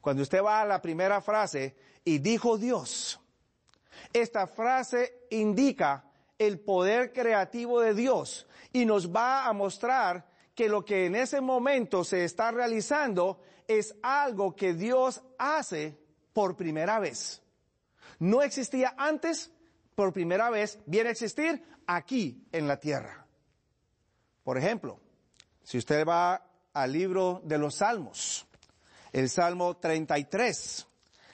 Cuando 0.00 0.22
usted 0.22 0.42
va 0.42 0.62
a 0.62 0.66
la 0.66 0.80
primera 0.80 1.20
frase, 1.20 1.76
y 2.04 2.18
dijo 2.18 2.56
Dios, 2.56 3.20
esta 4.12 4.46
frase 4.46 5.26
indica 5.30 6.07
el 6.38 6.60
poder 6.60 7.12
creativo 7.12 7.80
de 7.80 7.94
Dios 7.94 8.46
y 8.72 8.84
nos 8.84 9.14
va 9.14 9.46
a 9.46 9.52
mostrar 9.52 10.26
que 10.54 10.68
lo 10.68 10.84
que 10.84 11.06
en 11.06 11.16
ese 11.16 11.40
momento 11.40 12.04
se 12.04 12.24
está 12.24 12.50
realizando 12.50 13.40
es 13.66 13.94
algo 14.02 14.54
que 14.56 14.74
Dios 14.74 15.22
hace 15.38 15.98
por 16.32 16.56
primera 16.56 16.98
vez. 16.98 17.42
No 18.18 18.42
existía 18.42 18.94
antes, 18.96 19.52
por 19.94 20.12
primera 20.12 20.50
vez 20.50 20.78
viene 20.86 21.10
a 21.10 21.12
existir 21.12 21.62
aquí 21.86 22.46
en 22.52 22.66
la 22.66 22.78
tierra. 22.78 23.26
Por 24.42 24.58
ejemplo, 24.58 24.98
si 25.62 25.78
usted 25.78 26.06
va 26.06 26.48
al 26.78 26.92
libro 26.92 27.40
de 27.44 27.58
los 27.58 27.76
Salmos. 27.76 28.46
El 29.12 29.28
Salmo 29.28 29.76
33 29.76 30.86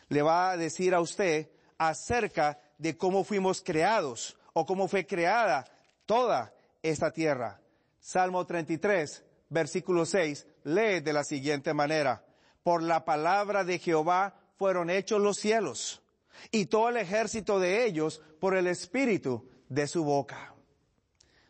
le 0.08 0.22
va 0.22 0.52
a 0.52 0.56
decir 0.56 0.94
a 0.94 1.00
usted 1.00 1.50
acerca 1.76 2.58
de 2.78 2.96
cómo 2.96 3.24
fuimos 3.24 3.60
creados 3.60 4.38
o 4.54 4.64
cómo 4.64 4.88
fue 4.88 5.06
creada 5.06 5.66
toda 6.06 6.54
esta 6.82 7.12
tierra. 7.12 7.60
Salmo 8.00 8.46
33, 8.46 9.24
versículo 9.50 10.06
6, 10.06 10.46
lee 10.64 11.00
de 11.00 11.12
la 11.12 11.24
siguiente 11.24 11.74
manera. 11.74 12.24
Por 12.62 12.82
la 12.82 13.04
palabra 13.04 13.64
de 13.64 13.78
Jehová 13.78 14.34
fueron 14.56 14.88
hechos 14.88 15.20
los 15.20 15.36
cielos 15.36 16.02
y 16.50 16.66
todo 16.66 16.88
el 16.88 16.96
ejército 16.96 17.60
de 17.60 17.84
ellos 17.84 18.22
por 18.40 18.56
el 18.56 18.66
espíritu 18.66 19.48
de 19.68 19.86
su 19.86 20.04
boca. 20.04 20.54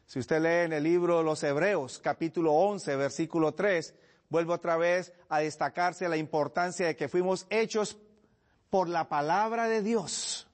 Si 0.07 0.19
usted 0.19 0.41
lee 0.41 0.67
en 0.67 0.73
el 0.73 0.85
libro 0.85 1.19
de 1.19 1.25
los 1.25 1.43
Hebreos, 1.43 1.99
capítulo 1.99 2.53
11, 2.53 2.97
versículo 2.97 3.53
3, 3.53 3.95
vuelve 4.29 4.53
otra 4.53 4.77
vez 4.77 5.13
a 5.29 5.41
destacarse 5.41 6.09
la 6.09 6.17
importancia 6.17 6.87
de 6.87 6.97
que 6.97 7.09
fuimos 7.09 7.47
hechos 7.51 7.99
por 8.71 8.89
la 8.89 9.09
palabra 9.09 9.69
de 9.69 9.83
Dios. 9.83 10.47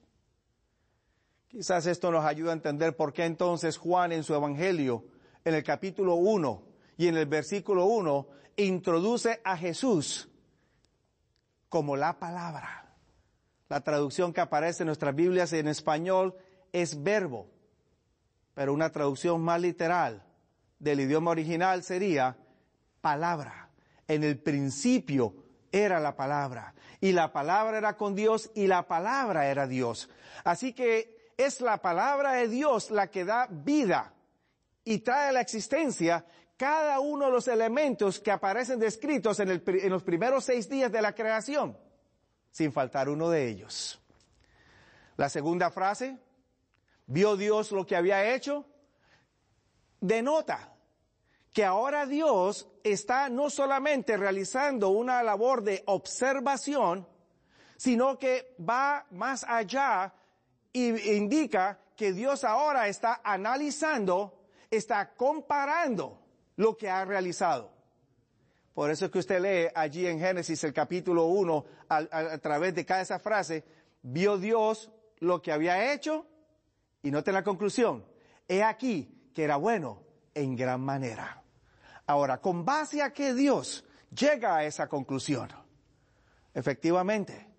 Quizás 1.51 1.85
esto 1.85 2.11
nos 2.11 2.25
ayuda 2.25 2.51
a 2.51 2.53
entender 2.53 2.95
por 2.95 3.13
qué 3.13 3.25
entonces 3.25 3.77
Juan 3.77 4.11
en 4.11 4.23
su 4.23 4.33
Evangelio, 4.33 5.05
en 5.43 5.53
el 5.53 5.63
capítulo 5.63 6.15
1 6.15 6.63
y 6.97 7.07
en 7.07 7.17
el 7.17 7.25
versículo 7.25 7.85
1, 7.85 8.27
introduce 8.55 9.41
a 9.43 9.57
Jesús 9.57 10.29
como 11.67 11.97
la 11.97 12.17
palabra. 12.17 12.95
La 13.67 13.81
traducción 13.81 14.33
que 14.33 14.41
aparece 14.41 14.83
en 14.83 14.87
nuestras 14.87 15.13
Biblias 15.13 15.51
en 15.53 15.67
español 15.67 16.35
es 16.71 17.03
verbo 17.03 17.47
pero 18.53 18.73
una 18.73 18.91
traducción 18.91 19.41
más 19.41 19.61
literal 19.61 20.23
del 20.79 20.99
idioma 21.01 21.31
original 21.31 21.83
sería 21.83 22.37
palabra. 23.01 23.69
En 24.07 24.23
el 24.23 24.39
principio 24.39 25.33
era 25.71 25.99
la 25.99 26.15
palabra 26.15 26.73
y 26.99 27.13
la 27.13 27.31
palabra 27.31 27.77
era 27.77 27.95
con 27.95 28.13
Dios 28.13 28.51
y 28.53 28.67
la 28.67 28.87
palabra 28.87 29.47
era 29.47 29.67
Dios. 29.67 30.09
Así 30.43 30.73
que 30.73 31.20
es 31.45 31.61
la 31.61 31.81
palabra 31.81 32.33
de 32.33 32.47
Dios 32.47 32.91
la 32.91 33.07
que 33.07 33.25
da 33.25 33.47
vida 33.49 34.13
y 34.83 34.99
trae 34.99 35.29
a 35.29 35.31
la 35.31 35.41
existencia 35.41 36.25
cada 36.57 36.99
uno 36.99 37.25
de 37.25 37.31
los 37.31 37.47
elementos 37.47 38.19
que 38.19 38.31
aparecen 38.31 38.79
descritos 38.79 39.39
en, 39.39 39.63
en 39.65 39.89
los 39.89 40.03
primeros 40.03 40.45
seis 40.45 40.69
días 40.69 40.91
de 40.91 41.01
la 41.01 41.13
creación, 41.13 41.77
sin 42.51 42.71
faltar 42.71 43.09
uno 43.09 43.29
de 43.29 43.47
ellos. 43.47 43.99
La 45.17 45.29
segunda 45.29 45.71
frase, 45.71 46.17
vio 47.07 47.35
Dios 47.35 47.71
lo 47.71 47.85
que 47.85 47.95
había 47.95 48.33
hecho, 48.33 48.65
denota 49.99 50.71
que 51.53 51.65
ahora 51.65 52.05
Dios 52.05 52.67
está 52.83 53.29
no 53.29 53.49
solamente 53.49 54.15
realizando 54.15 54.89
una 54.89 55.21
labor 55.21 55.63
de 55.63 55.83
observación, 55.85 57.07
sino 57.75 58.17
que 58.17 58.55
va 58.57 59.05
más 59.11 59.43
allá 59.43 60.13
e 60.73 61.15
indica 61.15 61.79
que 61.95 62.13
Dios 62.13 62.43
ahora 62.43 62.87
está 62.87 63.21
analizando, 63.23 64.45
está 64.69 65.13
comparando 65.13 66.19
lo 66.55 66.75
que 66.75 66.89
ha 66.89 67.05
realizado. 67.05 67.71
Por 68.73 68.89
eso 68.89 69.05
es 69.05 69.11
que 69.11 69.19
usted 69.19 69.41
lee 69.41 69.71
allí 69.75 70.07
en 70.07 70.19
Génesis 70.19 70.63
el 70.63 70.73
capítulo 70.73 71.25
1, 71.25 71.65
a, 71.89 72.37
través 72.37 72.73
de 72.73 72.85
cada 72.85 73.01
esa 73.01 73.19
frase, 73.19 73.63
vio 74.01 74.37
Dios 74.37 74.89
lo 75.19 75.41
que 75.41 75.51
había 75.51 75.93
hecho 75.93 76.25
y 77.03 77.11
noten 77.11 77.33
la 77.33 77.43
conclusión. 77.43 78.05
He 78.47 78.63
aquí 78.63 79.29
que 79.33 79.43
era 79.43 79.57
bueno 79.57 80.03
en 80.33 80.55
gran 80.55 80.81
manera. 80.81 81.43
Ahora, 82.07 82.39
¿con 82.39 82.65
base 82.65 83.01
a 83.01 83.11
qué 83.13 83.33
Dios 83.33 83.85
llega 84.09 84.55
a 84.55 84.65
esa 84.65 84.87
conclusión? 84.87 85.49
Efectivamente, 86.53 87.50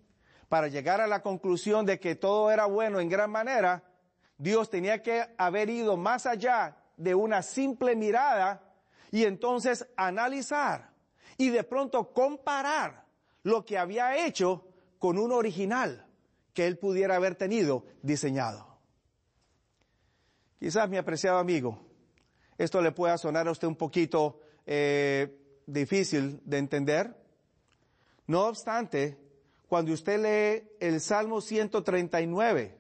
para 0.52 0.68
llegar 0.68 1.00
a 1.00 1.06
la 1.06 1.22
conclusión 1.22 1.86
de 1.86 1.98
que 1.98 2.14
todo 2.14 2.50
era 2.50 2.66
bueno 2.66 3.00
en 3.00 3.08
gran 3.08 3.30
manera, 3.30 3.84
Dios 4.36 4.68
tenía 4.68 5.00
que 5.00 5.24
haber 5.38 5.70
ido 5.70 5.96
más 5.96 6.26
allá 6.26 6.76
de 6.98 7.14
una 7.14 7.40
simple 7.40 7.96
mirada 7.96 8.62
y 9.10 9.24
entonces 9.24 9.88
analizar 9.96 10.90
y 11.38 11.48
de 11.48 11.64
pronto 11.64 12.12
comparar 12.12 13.06
lo 13.44 13.64
que 13.64 13.78
había 13.78 14.26
hecho 14.26 14.68
con 14.98 15.16
un 15.16 15.32
original 15.32 16.06
que 16.52 16.66
él 16.66 16.76
pudiera 16.76 17.16
haber 17.16 17.34
tenido 17.34 17.86
diseñado. 18.02 18.76
Quizás 20.58 20.86
mi 20.86 20.98
apreciado 20.98 21.38
amigo, 21.38 21.80
esto 22.58 22.82
le 22.82 22.92
pueda 22.92 23.16
sonar 23.16 23.48
a 23.48 23.52
usted 23.52 23.68
un 23.68 23.76
poquito 23.76 24.40
eh, 24.66 25.62
difícil 25.64 26.42
de 26.44 26.58
entender. 26.58 27.16
No 28.26 28.48
obstante, 28.48 29.31
cuando 29.72 29.94
usted 29.94 30.20
lee 30.20 30.68
el 30.80 31.00
Salmo 31.00 31.40
139, 31.40 32.76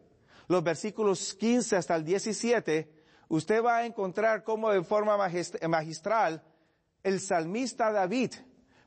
los 0.46 0.62
versículos 0.62 1.32
15 1.32 1.76
hasta 1.76 1.96
el 1.96 2.04
17, 2.04 2.92
usted 3.28 3.64
va 3.64 3.78
a 3.78 3.86
encontrar 3.86 4.44
cómo 4.44 4.70
de 4.70 4.82
forma 4.82 5.16
magistral 5.16 6.42
el 7.02 7.18
salmista 7.18 7.90
David 7.92 8.34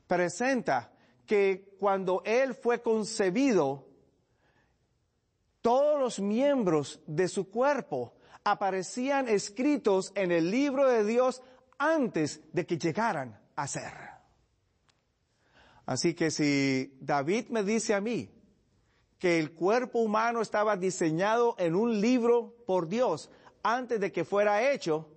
presenta 0.06 0.92
que 1.26 1.74
cuando 1.80 2.22
él 2.24 2.54
fue 2.54 2.80
concebido, 2.80 3.88
todos 5.60 5.98
los 5.98 6.20
miembros 6.20 7.00
de 7.08 7.26
su 7.26 7.50
cuerpo 7.50 8.14
aparecían 8.44 9.26
escritos 9.28 10.12
en 10.14 10.30
el 10.30 10.48
libro 10.48 10.88
de 10.88 11.04
Dios 11.04 11.42
antes 11.76 12.40
de 12.52 12.66
que 12.66 12.78
llegaran 12.78 13.36
a 13.56 13.66
ser. 13.66 14.15
Así 15.86 16.14
que 16.14 16.32
si 16.32 16.96
David 17.00 17.46
me 17.48 17.62
dice 17.62 17.94
a 17.94 18.00
mí 18.00 18.28
que 19.18 19.38
el 19.38 19.52
cuerpo 19.52 20.00
humano 20.00 20.42
estaba 20.42 20.76
diseñado 20.76 21.54
en 21.58 21.76
un 21.76 22.00
libro 22.00 22.56
por 22.66 22.88
Dios 22.88 23.30
antes 23.62 24.00
de 24.00 24.12
que 24.12 24.24
fuera 24.24 24.72
hecho, 24.72 25.08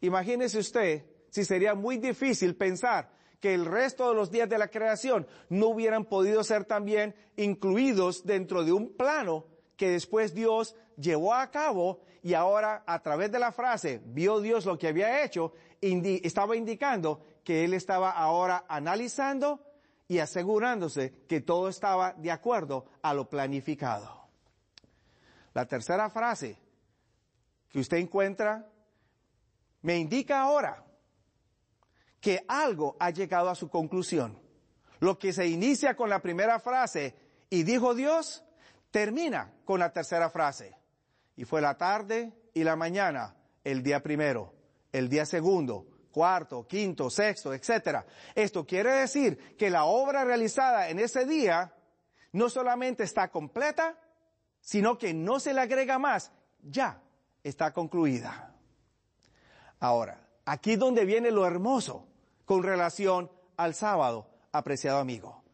imagínese 0.00 0.58
usted 0.58 1.04
si 1.30 1.44
sería 1.44 1.74
muy 1.74 1.98
difícil 1.98 2.54
pensar 2.56 3.10
que 3.40 3.52
el 3.52 3.66
resto 3.66 4.08
de 4.08 4.14
los 4.14 4.30
días 4.30 4.48
de 4.48 4.58
la 4.58 4.68
creación 4.68 5.26
no 5.48 5.68
hubieran 5.68 6.04
podido 6.04 6.42
ser 6.44 6.64
también 6.64 7.14
incluidos 7.36 8.24
dentro 8.24 8.64
de 8.64 8.72
un 8.72 8.96
plano 8.96 9.44
que 9.76 9.90
después 9.90 10.34
Dios 10.34 10.76
llevó 10.96 11.34
a 11.34 11.50
cabo 11.50 12.00
y 12.22 12.34
ahora 12.34 12.82
a 12.86 13.00
través 13.00 13.30
de 13.30 13.38
la 13.38 13.52
frase 13.52 14.00
vio 14.04 14.40
Dios 14.40 14.66
lo 14.66 14.78
que 14.78 14.88
había 14.88 15.24
hecho, 15.24 15.52
estaba 15.80 16.56
indicando 16.56 17.22
que 17.48 17.64
Él 17.64 17.72
estaba 17.72 18.10
ahora 18.10 18.66
analizando 18.68 19.64
y 20.06 20.18
asegurándose 20.18 21.24
que 21.26 21.40
todo 21.40 21.70
estaba 21.70 22.12
de 22.12 22.30
acuerdo 22.30 22.84
a 23.00 23.14
lo 23.14 23.30
planificado. 23.30 24.28
La 25.54 25.64
tercera 25.64 26.10
frase 26.10 26.58
que 27.70 27.78
usted 27.78 27.96
encuentra 27.96 28.70
me 29.80 29.96
indica 29.96 30.42
ahora 30.42 30.84
que 32.20 32.44
algo 32.48 32.98
ha 33.00 33.08
llegado 33.08 33.48
a 33.48 33.54
su 33.54 33.70
conclusión. 33.70 34.38
Lo 35.00 35.18
que 35.18 35.32
se 35.32 35.46
inicia 35.46 35.96
con 35.96 36.10
la 36.10 36.20
primera 36.20 36.60
frase, 36.60 37.16
y 37.48 37.62
dijo 37.62 37.94
Dios, 37.94 38.44
termina 38.90 39.54
con 39.64 39.80
la 39.80 39.90
tercera 39.90 40.28
frase. 40.28 40.76
Y 41.34 41.46
fue 41.46 41.62
la 41.62 41.78
tarde 41.78 42.30
y 42.52 42.62
la 42.62 42.76
mañana, 42.76 43.36
el 43.64 43.82
día 43.82 44.02
primero, 44.02 44.52
el 44.92 45.08
día 45.08 45.24
segundo, 45.24 45.97
cuarto, 46.18 46.66
quinto, 46.66 47.08
sexto, 47.10 47.54
etc. 47.54 48.04
Esto 48.34 48.66
quiere 48.66 48.90
decir 48.90 49.54
que 49.56 49.70
la 49.70 49.84
obra 49.84 50.24
realizada 50.24 50.88
en 50.88 50.98
ese 50.98 51.24
día 51.24 51.72
no 52.32 52.50
solamente 52.50 53.04
está 53.04 53.28
completa, 53.28 53.96
sino 54.60 54.98
que 54.98 55.14
no 55.14 55.38
se 55.38 55.54
le 55.54 55.60
agrega 55.60 55.96
más, 56.00 56.32
ya 56.60 57.00
está 57.44 57.72
concluida. 57.72 58.52
Ahora, 59.78 60.18
aquí 60.44 60.72
es 60.72 60.80
donde 60.80 61.04
viene 61.04 61.30
lo 61.30 61.46
hermoso 61.46 62.08
con 62.44 62.64
relación 62.64 63.30
al 63.56 63.74
sábado, 63.74 64.28
apreciado 64.50 64.98
amigo. 64.98 65.44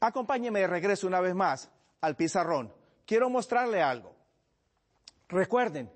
Acompáñeme 0.00 0.62
de 0.62 0.66
regreso 0.66 1.06
una 1.06 1.20
vez 1.20 1.36
más 1.36 1.70
al 2.00 2.16
pizarrón. 2.16 2.74
Quiero 3.06 3.30
mostrarle 3.30 3.84
algo. 3.84 4.16
Recuerden, 5.28 5.92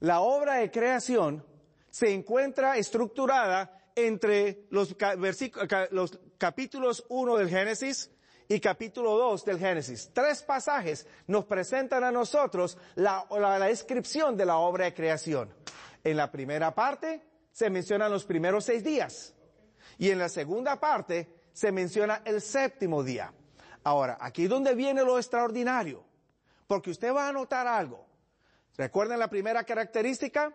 la 0.00 0.22
obra 0.22 0.54
de 0.54 0.72
creación 0.72 1.44
se 1.98 2.14
encuentra 2.14 2.76
estructurada 2.76 3.76
entre 3.96 4.68
los, 4.70 4.94
los 5.90 6.20
capítulos 6.38 7.04
1 7.08 7.36
del 7.38 7.48
Génesis 7.48 8.12
y 8.46 8.60
capítulo 8.60 9.16
2 9.16 9.44
del 9.44 9.58
Génesis. 9.58 10.08
Tres 10.12 10.44
pasajes 10.44 11.08
nos 11.26 11.46
presentan 11.46 12.04
a 12.04 12.12
nosotros 12.12 12.78
la, 12.94 13.26
descripción 13.66 14.36
de 14.36 14.46
la 14.46 14.58
obra 14.58 14.84
de 14.84 14.94
creación. 14.94 15.52
En 16.04 16.16
la 16.16 16.30
primera 16.30 16.72
parte 16.72 17.20
se 17.50 17.68
mencionan 17.68 18.12
los 18.12 18.24
primeros 18.24 18.64
seis 18.64 18.84
días. 18.84 19.34
Y 19.98 20.10
en 20.10 20.20
la 20.20 20.28
segunda 20.28 20.78
parte 20.78 21.48
se 21.52 21.72
menciona 21.72 22.22
el 22.24 22.40
séptimo 22.40 23.02
día. 23.02 23.34
Ahora, 23.82 24.18
aquí 24.20 24.44
es 24.44 24.50
donde 24.50 24.76
viene 24.76 25.02
lo 25.02 25.18
extraordinario, 25.18 26.04
porque 26.68 26.90
usted 26.90 27.12
va 27.12 27.26
a 27.26 27.32
notar 27.32 27.66
algo. 27.66 28.06
¿Recuerden 28.76 29.18
la 29.18 29.28
primera 29.28 29.64
característica? 29.64 30.54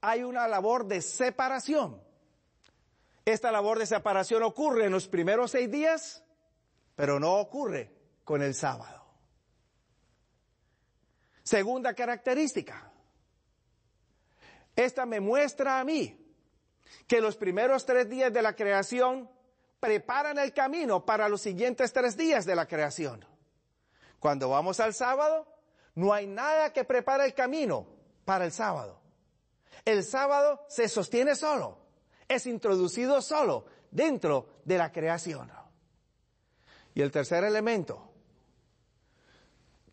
Hay 0.00 0.22
una 0.22 0.46
labor 0.46 0.86
de 0.86 1.02
separación. 1.02 2.02
Esta 3.24 3.52
labor 3.52 3.78
de 3.78 3.86
separación 3.86 4.42
ocurre 4.42 4.86
en 4.86 4.92
los 4.92 5.08
primeros 5.08 5.50
seis 5.50 5.70
días, 5.70 6.24
pero 6.94 7.20
no 7.20 7.34
ocurre 7.34 7.92
con 8.24 8.42
el 8.42 8.54
sábado. 8.54 9.04
Segunda 11.42 11.94
característica. 11.94 12.90
Esta 14.76 15.06
me 15.06 15.20
muestra 15.20 15.80
a 15.80 15.84
mí 15.84 16.24
que 17.06 17.20
los 17.20 17.36
primeros 17.36 17.84
tres 17.84 18.08
días 18.08 18.32
de 18.32 18.42
la 18.42 18.54
creación 18.54 19.28
preparan 19.80 20.38
el 20.38 20.52
camino 20.52 21.04
para 21.04 21.28
los 21.28 21.40
siguientes 21.40 21.92
tres 21.92 22.16
días 22.16 22.44
de 22.44 22.54
la 22.54 22.66
creación. 22.66 23.24
Cuando 24.18 24.48
vamos 24.48 24.80
al 24.80 24.94
sábado, 24.94 25.46
no 25.94 26.12
hay 26.12 26.26
nada 26.26 26.72
que 26.72 26.84
prepare 26.84 27.24
el 27.24 27.34
camino 27.34 27.86
para 28.24 28.44
el 28.44 28.52
sábado. 28.52 28.97
El 29.84 30.04
sábado 30.04 30.64
se 30.68 30.88
sostiene 30.88 31.34
solo, 31.34 31.78
es 32.26 32.46
introducido 32.46 33.22
solo 33.22 33.66
dentro 33.90 34.60
de 34.64 34.78
la 34.78 34.92
creación. 34.92 35.50
Y 36.94 37.02
el 37.02 37.10
tercer 37.10 37.44
elemento, 37.44 38.10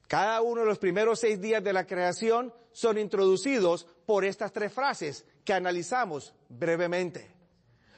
cada 0.08 0.42
uno 0.42 0.62
de 0.62 0.68
los 0.68 0.80
primeros 0.80 1.20
seis 1.20 1.40
días 1.42 1.64
de 1.64 1.74
la 1.74 1.86
creación 1.86 2.54
son 2.72 2.98
introducidos 2.98 3.88
por 4.06 4.26
estas 4.26 4.52
tres 4.52 4.74
frases 4.74 5.26
que 5.44 5.54
analizamos 5.54 6.34
brevemente. 6.50 7.32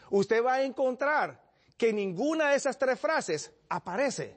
Usted 0.09 0.43
va 0.43 0.55
a 0.55 0.63
encontrar 0.63 1.41
que 1.77 1.93
ninguna 1.93 2.49
de 2.51 2.57
esas 2.57 2.77
tres 2.77 2.99
frases 2.99 3.51
aparece 3.69 4.35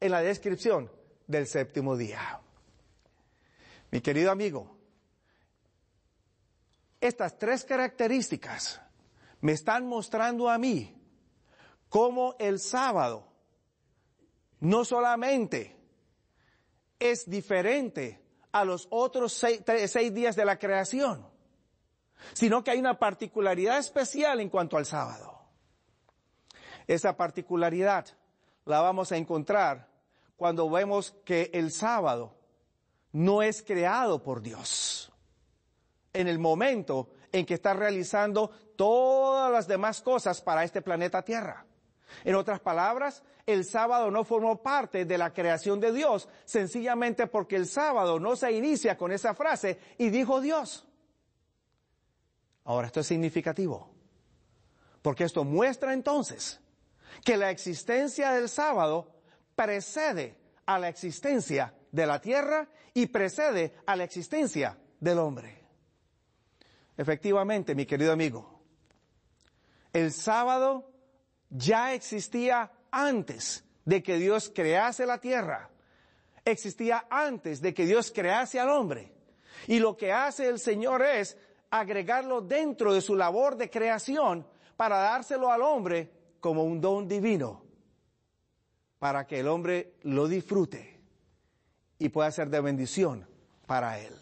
en 0.00 0.10
la 0.10 0.22
descripción 0.22 0.90
del 1.26 1.46
séptimo 1.46 1.96
día. 1.96 2.40
Mi 3.90 4.00
querido 4.00 4.30
amigo, 4.30 4.76
estas 7.00 7.38
tres 7.38 7.64
características 7.64 8.80
me 9.40 9.52
están 9.52 9.86
mostrando 9.86 10.50
a 10.50 10.58
mí 10.58 10.96
cómo 11.88 12.36
el 12.38 12.58
sábado 12.58 13.26
no 14.60 14.84
solamente 14.84 15.76
es 16.98 17.28
diferente 17.28 18.22
a 18.52 18.64
los 18.64 18.86
otros 18.90 19.32
seis, 19.32 20.14
días 20.14 20.36
de 20.36 20.44
la 20.44 20.58
creación, 20.58 21.26
sino 22.34 22.62
que 22.62 22.72
hay 22.72 22.78
una 22.78 22.98
particularidad 22.98 23.78
especial 23.78 24.40
en 24.40 24.50
cuanto 24.50 24.76
al 24.76 24.84
sábado. 24.84 25.40
Esa 26.86 27.16
particularidad 27.16 28.06
la 28.66 28.80
vamos 28.80 29.12
a 29.12 29.16
encontrar 29.16 29.88
cuando 30.36 30.68
vemos 30.68 31.12
que 31.24 31.50
el 31.54 31.70
sábado 31.70 32.36
no 33.12 33.42
es 33.42 33.62
creado 33.62 34.22
por 34.22 34.42
Dios. 34.42 35.10
En 36.12 36.28
el 36.28 36.38
momento 36.38 37.10
en 37.32 37.46
que 37.46 37.54
está 37.54 37.74
realizando 37.74 38.50
todas 38.76 39.52
las 39.52 39.68
demás 39.68 40.00
cosas 40.00 40.40
para 40.40 40.64
este 40.64 40.82
planeta 40.82 41.22
Tierra. 41.22 41.64
En 42.24 42.34
otras 42.34 42.60
palabras, 42.60 43.22
el 43.46 43.64
sábado 43.64 44.10
no 44.10 44.24
formó 44.24 44.62
parte 44.62 45.04
de 45.04 45.18
la 45.18 45.32
creación 45.32 45.80
de 45.80 45.92
Dios, 45.92 46.28
sencillamente 46.44 47.26
porque 47.26 47.56
el 47.56 47.66
sábado 47.66 48.18
no 48.18 48.36
se 48.36 48.52
inicia 48.52 48.96
con 48.96 49.12
esa 49.12 49.34
frase 49.34 49.78
y 49.98 50.10
dijo 50.10 50.40
Dios. 50.40 50.86
Ahora, 52.64 52.88
esto 52.88 53.00
es 53.00 53.06
significativo, 53.06 53.90
porque 55.02 55.24
esto 55.24 55.44
muestra 55.44 55.92
entonces 55.92 56.60
que 57.24 57.36
la 57.36 57.50
existencia 57.50 58.32
del 58.32 58.48
sábado 58.48 59.12
precede 59.56 60.36
a 60.66 60.78
la 60.78 60.88
existencia 60.88 61.74
de 61.90 62.06
la 62.06 62.20
tierra 62.20 62.68
y 62.94 63.06
precede 63.06 63.74
a 63.86 63.96
la 63.96 64.04
existencia 64.04 64.78
del 65.00 65.18
hombre. 65.18 65.59
Efectivamente, 67.00 67.74
mi 67.74 67.86
querido 67.86 68.12
amigo, 68.12 68.60
el 69.90 70.12
sábado 70.12 70.92
ya 71.48 71.94
existía 71.94 72.70
antes 72.90 73.64
de 73.86 74.02
que 74.02 74.18
Dios 74.18 74.52
crease 74.54 75.06
la 75.06 75.16
tierra. 75.16 75.70
Existía 76.44 77.06
antes 77.08 77.62
de 77.62 77.72
que 77.72 77.86
Dios 77.86 78.12
crease 78.14 78.60
al 78.60 78.68
hombre. 78.68 79.14
Y 79.66 79.78
lo 79.78 79.96
que 79.96 80.12
hace 80.12 80.46
el 80.46 80.58
Señor 80.58 81.00
es 81.00 81.38
agregarlo 81.70 82.42
dentro 82.42 82.92
de 82.92 83.00
su 83.00 83.16
labor 83.16 83.56
de 83.56 83.70
creación 83.70 84.46
para 84.76 84.98
dárselo 84.98 85.50
al 85.50 85.62
hombre 85.62 86.12
como 86.38 86.64
un 86.64 86.82
don 86.82 87.08
divino, 87.08 87.64
para 88.98 89.26
que 89.26 89.40
el 89.40 89.48
hombre 89.48 89.94
lo 90.02 90.28
disfrute 90.28 91.00
y 91.98 92.10
pueda 92.10 92.30
ser 92.30 92.50
de 92.50 92.60
bendición 92.60 93.26
para 93.64 93.98
él. 93.98 94.12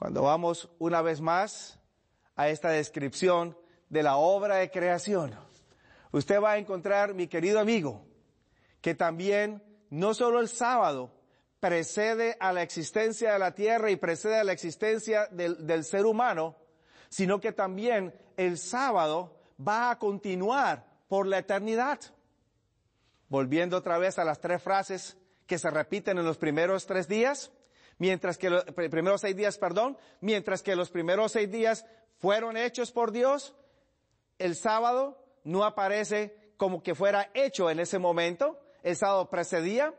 Cuando 0.00 0.22
vamos 0.22 0.70
una 0.78 1.02
vez 1.02 1.20
más 1.20 1.78
a 2.34 2.48
esta 2.48 2.70
descripción 2.70 3.54
de 3.90 4.02
la 4.02 4.16
obra 4.16 4.56
de 4.56 4.70
creación, 4.70 5.38
usted 6.10 6.40
va 6.40 6.52
a 6.52 6.56
encontrar, 6.56 7.12
mi 7.12 7.28
querido 7.28 7.60
amigo, 7.60 8.06
que 8.80 8.94
también 8.94 9.62
no 9.90 10.14
solo 10.14 10.40
el 10.40 10.48
sábado 10.48 11.12
precede 11.60 12.38
a 12.40 12.54
la 12.54 12.62
existencia 12.62 13.34
de 13.34 13.38
la 13.38 13.54
tierra 13.54 13.90
y 13.90 13.96
precede 13.96 14.38
a 14.38 14.44
la 14.44 14.52
existencia 14.52 15.26
del, 15.32 15.66
del 15.66 15.84
ser 15.84 16.06
humano, 16.06 16.56
sino 17.10 17.38
que 17.38 17.52
también 17.52 18.14
el 18.38 18.56
sábado 18.56 19.38
va 19.60 19.90
a 19.90 19.98
continuar 19.98 20.86
por 21.08 21.26
la 21.26 21.36
eternidad. 21.36 22.00
Volviendo 23.28 23.76
otra 23.76 23.98
vez 23.98 24.18
a 24.18 24.24
las 24.24 24.40
tres 24.40 24.62
frases 24.62 25.18
que 25.46 25.58
se 25.58 25.68
repiten 25.68 26.16
en 26.16 26.24
los 26.24 26.38
primeros 26.38 26.86
tres 26.86 27.06
días, 27.06 27.52
mientras 28.00 28.38
que 28.38 28.48
los 28.48 28.64
primeros 28.64 29.20
seis 29.20 29.36
días, 29.36 29.58
perdón, 29.58 29.96
mientras 30.22 30.62
que 30.62 30.74
los 30.74 30.90
primeros 30.90 31.32
seis 31.32 31.50
días 31.50 31.84
fueron 32.18 32.56
hechos 32.56 32.90
por 32.92 33.12
Dios, 33.12 33.54
el 34.38 34.56
sábado 34.56 35.22
no 35.44 35.64
aparece 35.64 36.54
como 36.56 36.82
que 36.82 36.94
fuera 36.94 37.30
hecho 37.34 37.70
en 37.70 37.78
ese 37.78 37.98
momento, 37.98 38.58
el 38.82 38.96
sábado 38.96 39.28
precedía. 39.28 39.94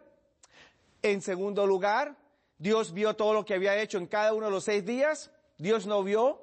En 1.03 1.21
segundo 1.21 1.67
lugar, 1.67 2.17
Dios 2.57 2.91
vio 2.91 3.15
todo 3.15 3.33
lo 3.33 3.45
que 3.45 3.53
había 3.53 3.79
hecho 3.79 3.99
en 3.99 4.07
cada 4.07 4.33
uno 4.33 4.47
de 4.47 4.51
los 4.51 4.63
seis 4.63 4.83
días, 4.83 5.31
Dios 5.59 5.85
no 5.85 6.03
vio 6.03 6.41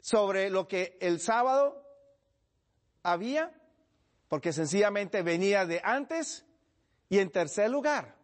sobre 0.00 0.50
lo 0.50 0.66
que 0.66 0.98
el 1.00 1.20
sábado 1.20 1.80
había, 3.04 3.52
porque 4.26 4.52
sencillamente 4.52 5.22
venía 5.22 5.64
de 5.64 5.80
antes. 5.84 6.44
Y 7.08 7.20
en 7.20 7.30
tercer 7.30 7.70
lugar, 7.70 8.17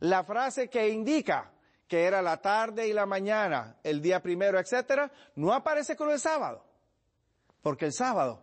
la 0.00 0.24
frase 0.24 0.68
que 0.68 0.88
indica 0.88 1.52
que 1.88 2.04
era 2.04 2.20
la 2.20 2.38
tarde 2.38 2.88
y 2.88 2.92
la 2.92 3.06
mañana, 3.06 3.76
el 3.82 4.00
día 4.00 4.20
primero, 4.20 4.58
etcétera, 4.58 5.10
no 5.36 5.52
aparece 5.52 5.96
con 5.96 6.10
el 6.10 6.18
sábado. 6.18 6.64
Porque 7.62 7.86
el 7.86 7.92
sábado 7.92 8.42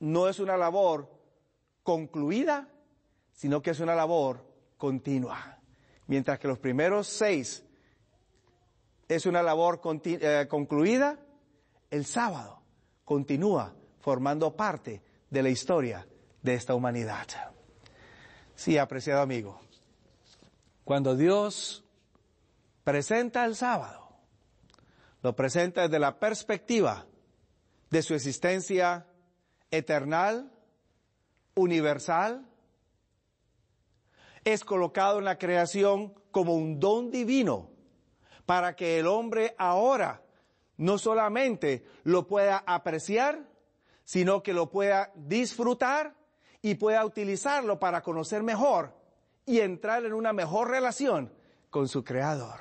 no 0.00 0.28
es 0.28 0.38
una 0.38 0.56
labor 0.56 1.10
concluida, 1.82 2.68
sino 3.32 3.60
que 3.60 3.70
es 3.70 3.80
una 3.80 3.94
labor 3.94 4.44
continua. 4.76 5.58
Mientras 6.06 6.38
que 6.38 6.48
los 6.48 6.58
primeros 6.58 7.06
seis 7.06 7.64
es 9.08 9.26
una 9.26 9.42
labor 9.42 9.80
eh, 10.04 10.46
concluida, 10.48 11.18
el 11.90 12.04
sábado 12.04 12.62
continúa 13.04 13.74
formando 14.00 14.54
parte 14.54 15.02
de 15.30 15.42
la 15.42 15.48
historia 15.50 16.06
de 16.42 16.54
esta 16.54 16.74
humanidad. 16.74 17.26
Sí, 18.54 18.78
apreciado 18.78 19.22
amigo, 19.22 19.60
cuando 20.88 21.16
Dios 21.16 21.84
presenta 22.82 23.44
el 23.44 23.56
sábado, 23.56 24.08
lo 25.20 25.36
presenta 25.36 25.82
desde 25.82 25.98
la 25.98 26.18
perspectiva 26.18 27.04
de 27.90 28.00
su 28.00 28.14
existencia 28.14 29.06
eternal, 29.70 30.50
universal, 31.54 32.48
es 34.44 34.64
colocado 34.64 35.18
en 35.18 35.26
la 35.26 35.36
creación 35.36 36.14
como 36.30 36.54
un 36.54 36.80
don 36.80 37.10
divino 37.10 37.68
para 38.46 38.74
que 38.74 38.98
el 38.98 39.08
hombre 39.08 39.54
ahora 39.58 40.22
no 40.78 40.96
solamente 40.96 41.84
lo 42.04 42.26
pueda 42.26 42.64
apreciar, 42.66 43.46
sino 44.04 44.42
que 44.42 44.54
lo 44.54 44.70
pueda 44.70 45.12
disfrutar 45.16 46.14
y 46.62 46.76
pueda 46.76 47.04
utilizarlo 47.04 47.78
para 47.78 48.00
conocer 48.00 48.42
mejor 48.42 48.97
y 49.48 49.60
entrar 49.60 50.04
en 50.04 50.12
una 50.12 50.34
mejor 50.34 50.68
relación 50.68 51.32
con 51.70 51.88
su 51.88 52.04
creador. 52.04 52.60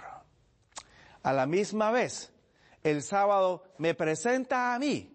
A 1.22 1.34
la 1.34 1.46
misma 1.46 1.92
vez, 1.92 2.32
el 2.82 3.04
sábado 3.04 3.66
me 3.78 3.94
presenta 3.94 4.74
a 4.74 4.80
mí 4.80 5.14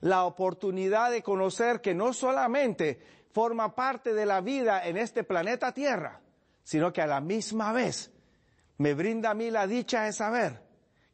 la 0.00 0.24
oportunidad 0.24 1.12
de 1.12 1.22
conocer 1.22 1.80
que 1.80 1.94
no 1.94 2.12
solamente 2.12 3.00
forma 3.30 3.76
parte 3.76 4.14
de 4.14 4.26
la 4.26 4.40
vida 4.40 4.84
en 4.84 4.96
este 4.96 5.22
planeta 5.22 5.72
Tierra, 5.72 6.20
sino 6.64 6.92
que 6.92 7.02
a 7.02 7.06
la 7.06 7.20
misma 7.20 7.72
vez 7.72 8.10
me 8.78 8.94
brinda 8.94 9.30
a 9.30 9.34
mí 9.34 9.50
la 9.52 9.68
dicha 9.68 10.02
de 10.02 10.12
saber 10.12 10.60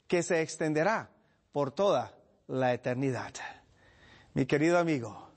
que 0.09 0.23
se 0.23 0.41
extenderá 0.41 1.11
por 1.53 1.71
toda 1.71 2.17
la 2.47 2.73
eternidad. 2.73 3.35
Mi 4.33 4.47
querido 4.47 4.79
amigo, 4.79 5.29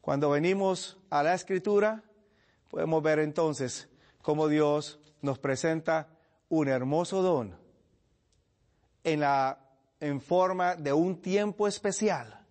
cuando 0.00 0.30
venimos 0.30 0.98
a 1.10 1.24
la 1.24 1.34
escritura, 1.34 2.04
podemos 2.68 3.02
ver 3.02 3.18
entonces 3.18 3.88
cómo 4.22 4.48
Dios 4.48 5.00
nos 5.22 5.38
presenta 5.38 6.08
un 6.48 6.68
hermoso 6.68 7.22
don 7.22 7.56
en 9.04 9.20
la 9.20 9.64
en 10.00 10.20
forma 10.20 10.76
de 10.76 10.92
un 10.92 11.20
tiempo 11.20 11.66
especial 11.66 12.46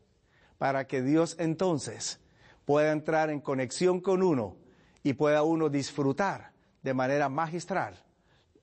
para 0.58 0.86
que 0.86 1.02
Dios 1.02 1.36
entonces 1.40 2.20
pueda 2.66 2.92
entrar 2.92 3.30
en 3.30 3.40
conexión 3.40 4.02
con 4.02 4.22
uno 4.22 4.58
y 5.04 5.14
pueda 5.14 5.44
uno 5.44 5.70
disfrutar 5.70 6.52
de 6.82 6.94
manera 6.94 7.30
magistral 7.30 8.04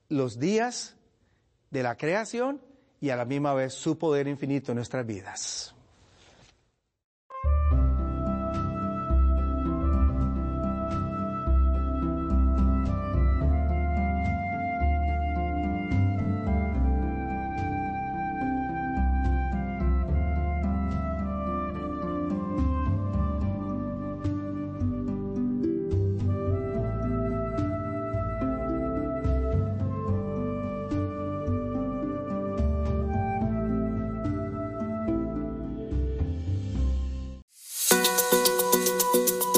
los 0.09 0.39
días 0.39 0.95
de 1.71 1.83
la 1.83 1.97
creación 1.97 2.61
y 3.01 3.09
a 3.09 3.15
la 3.15 3.25
misma 3.25 3.53
vez 3.53 3.73
su 3.73 3.97
poder 3.97 4.27
infinito 4.27 4.71
en 4.71 4.77
nuestras 4.77 5.05
vidas. 5.05 5.74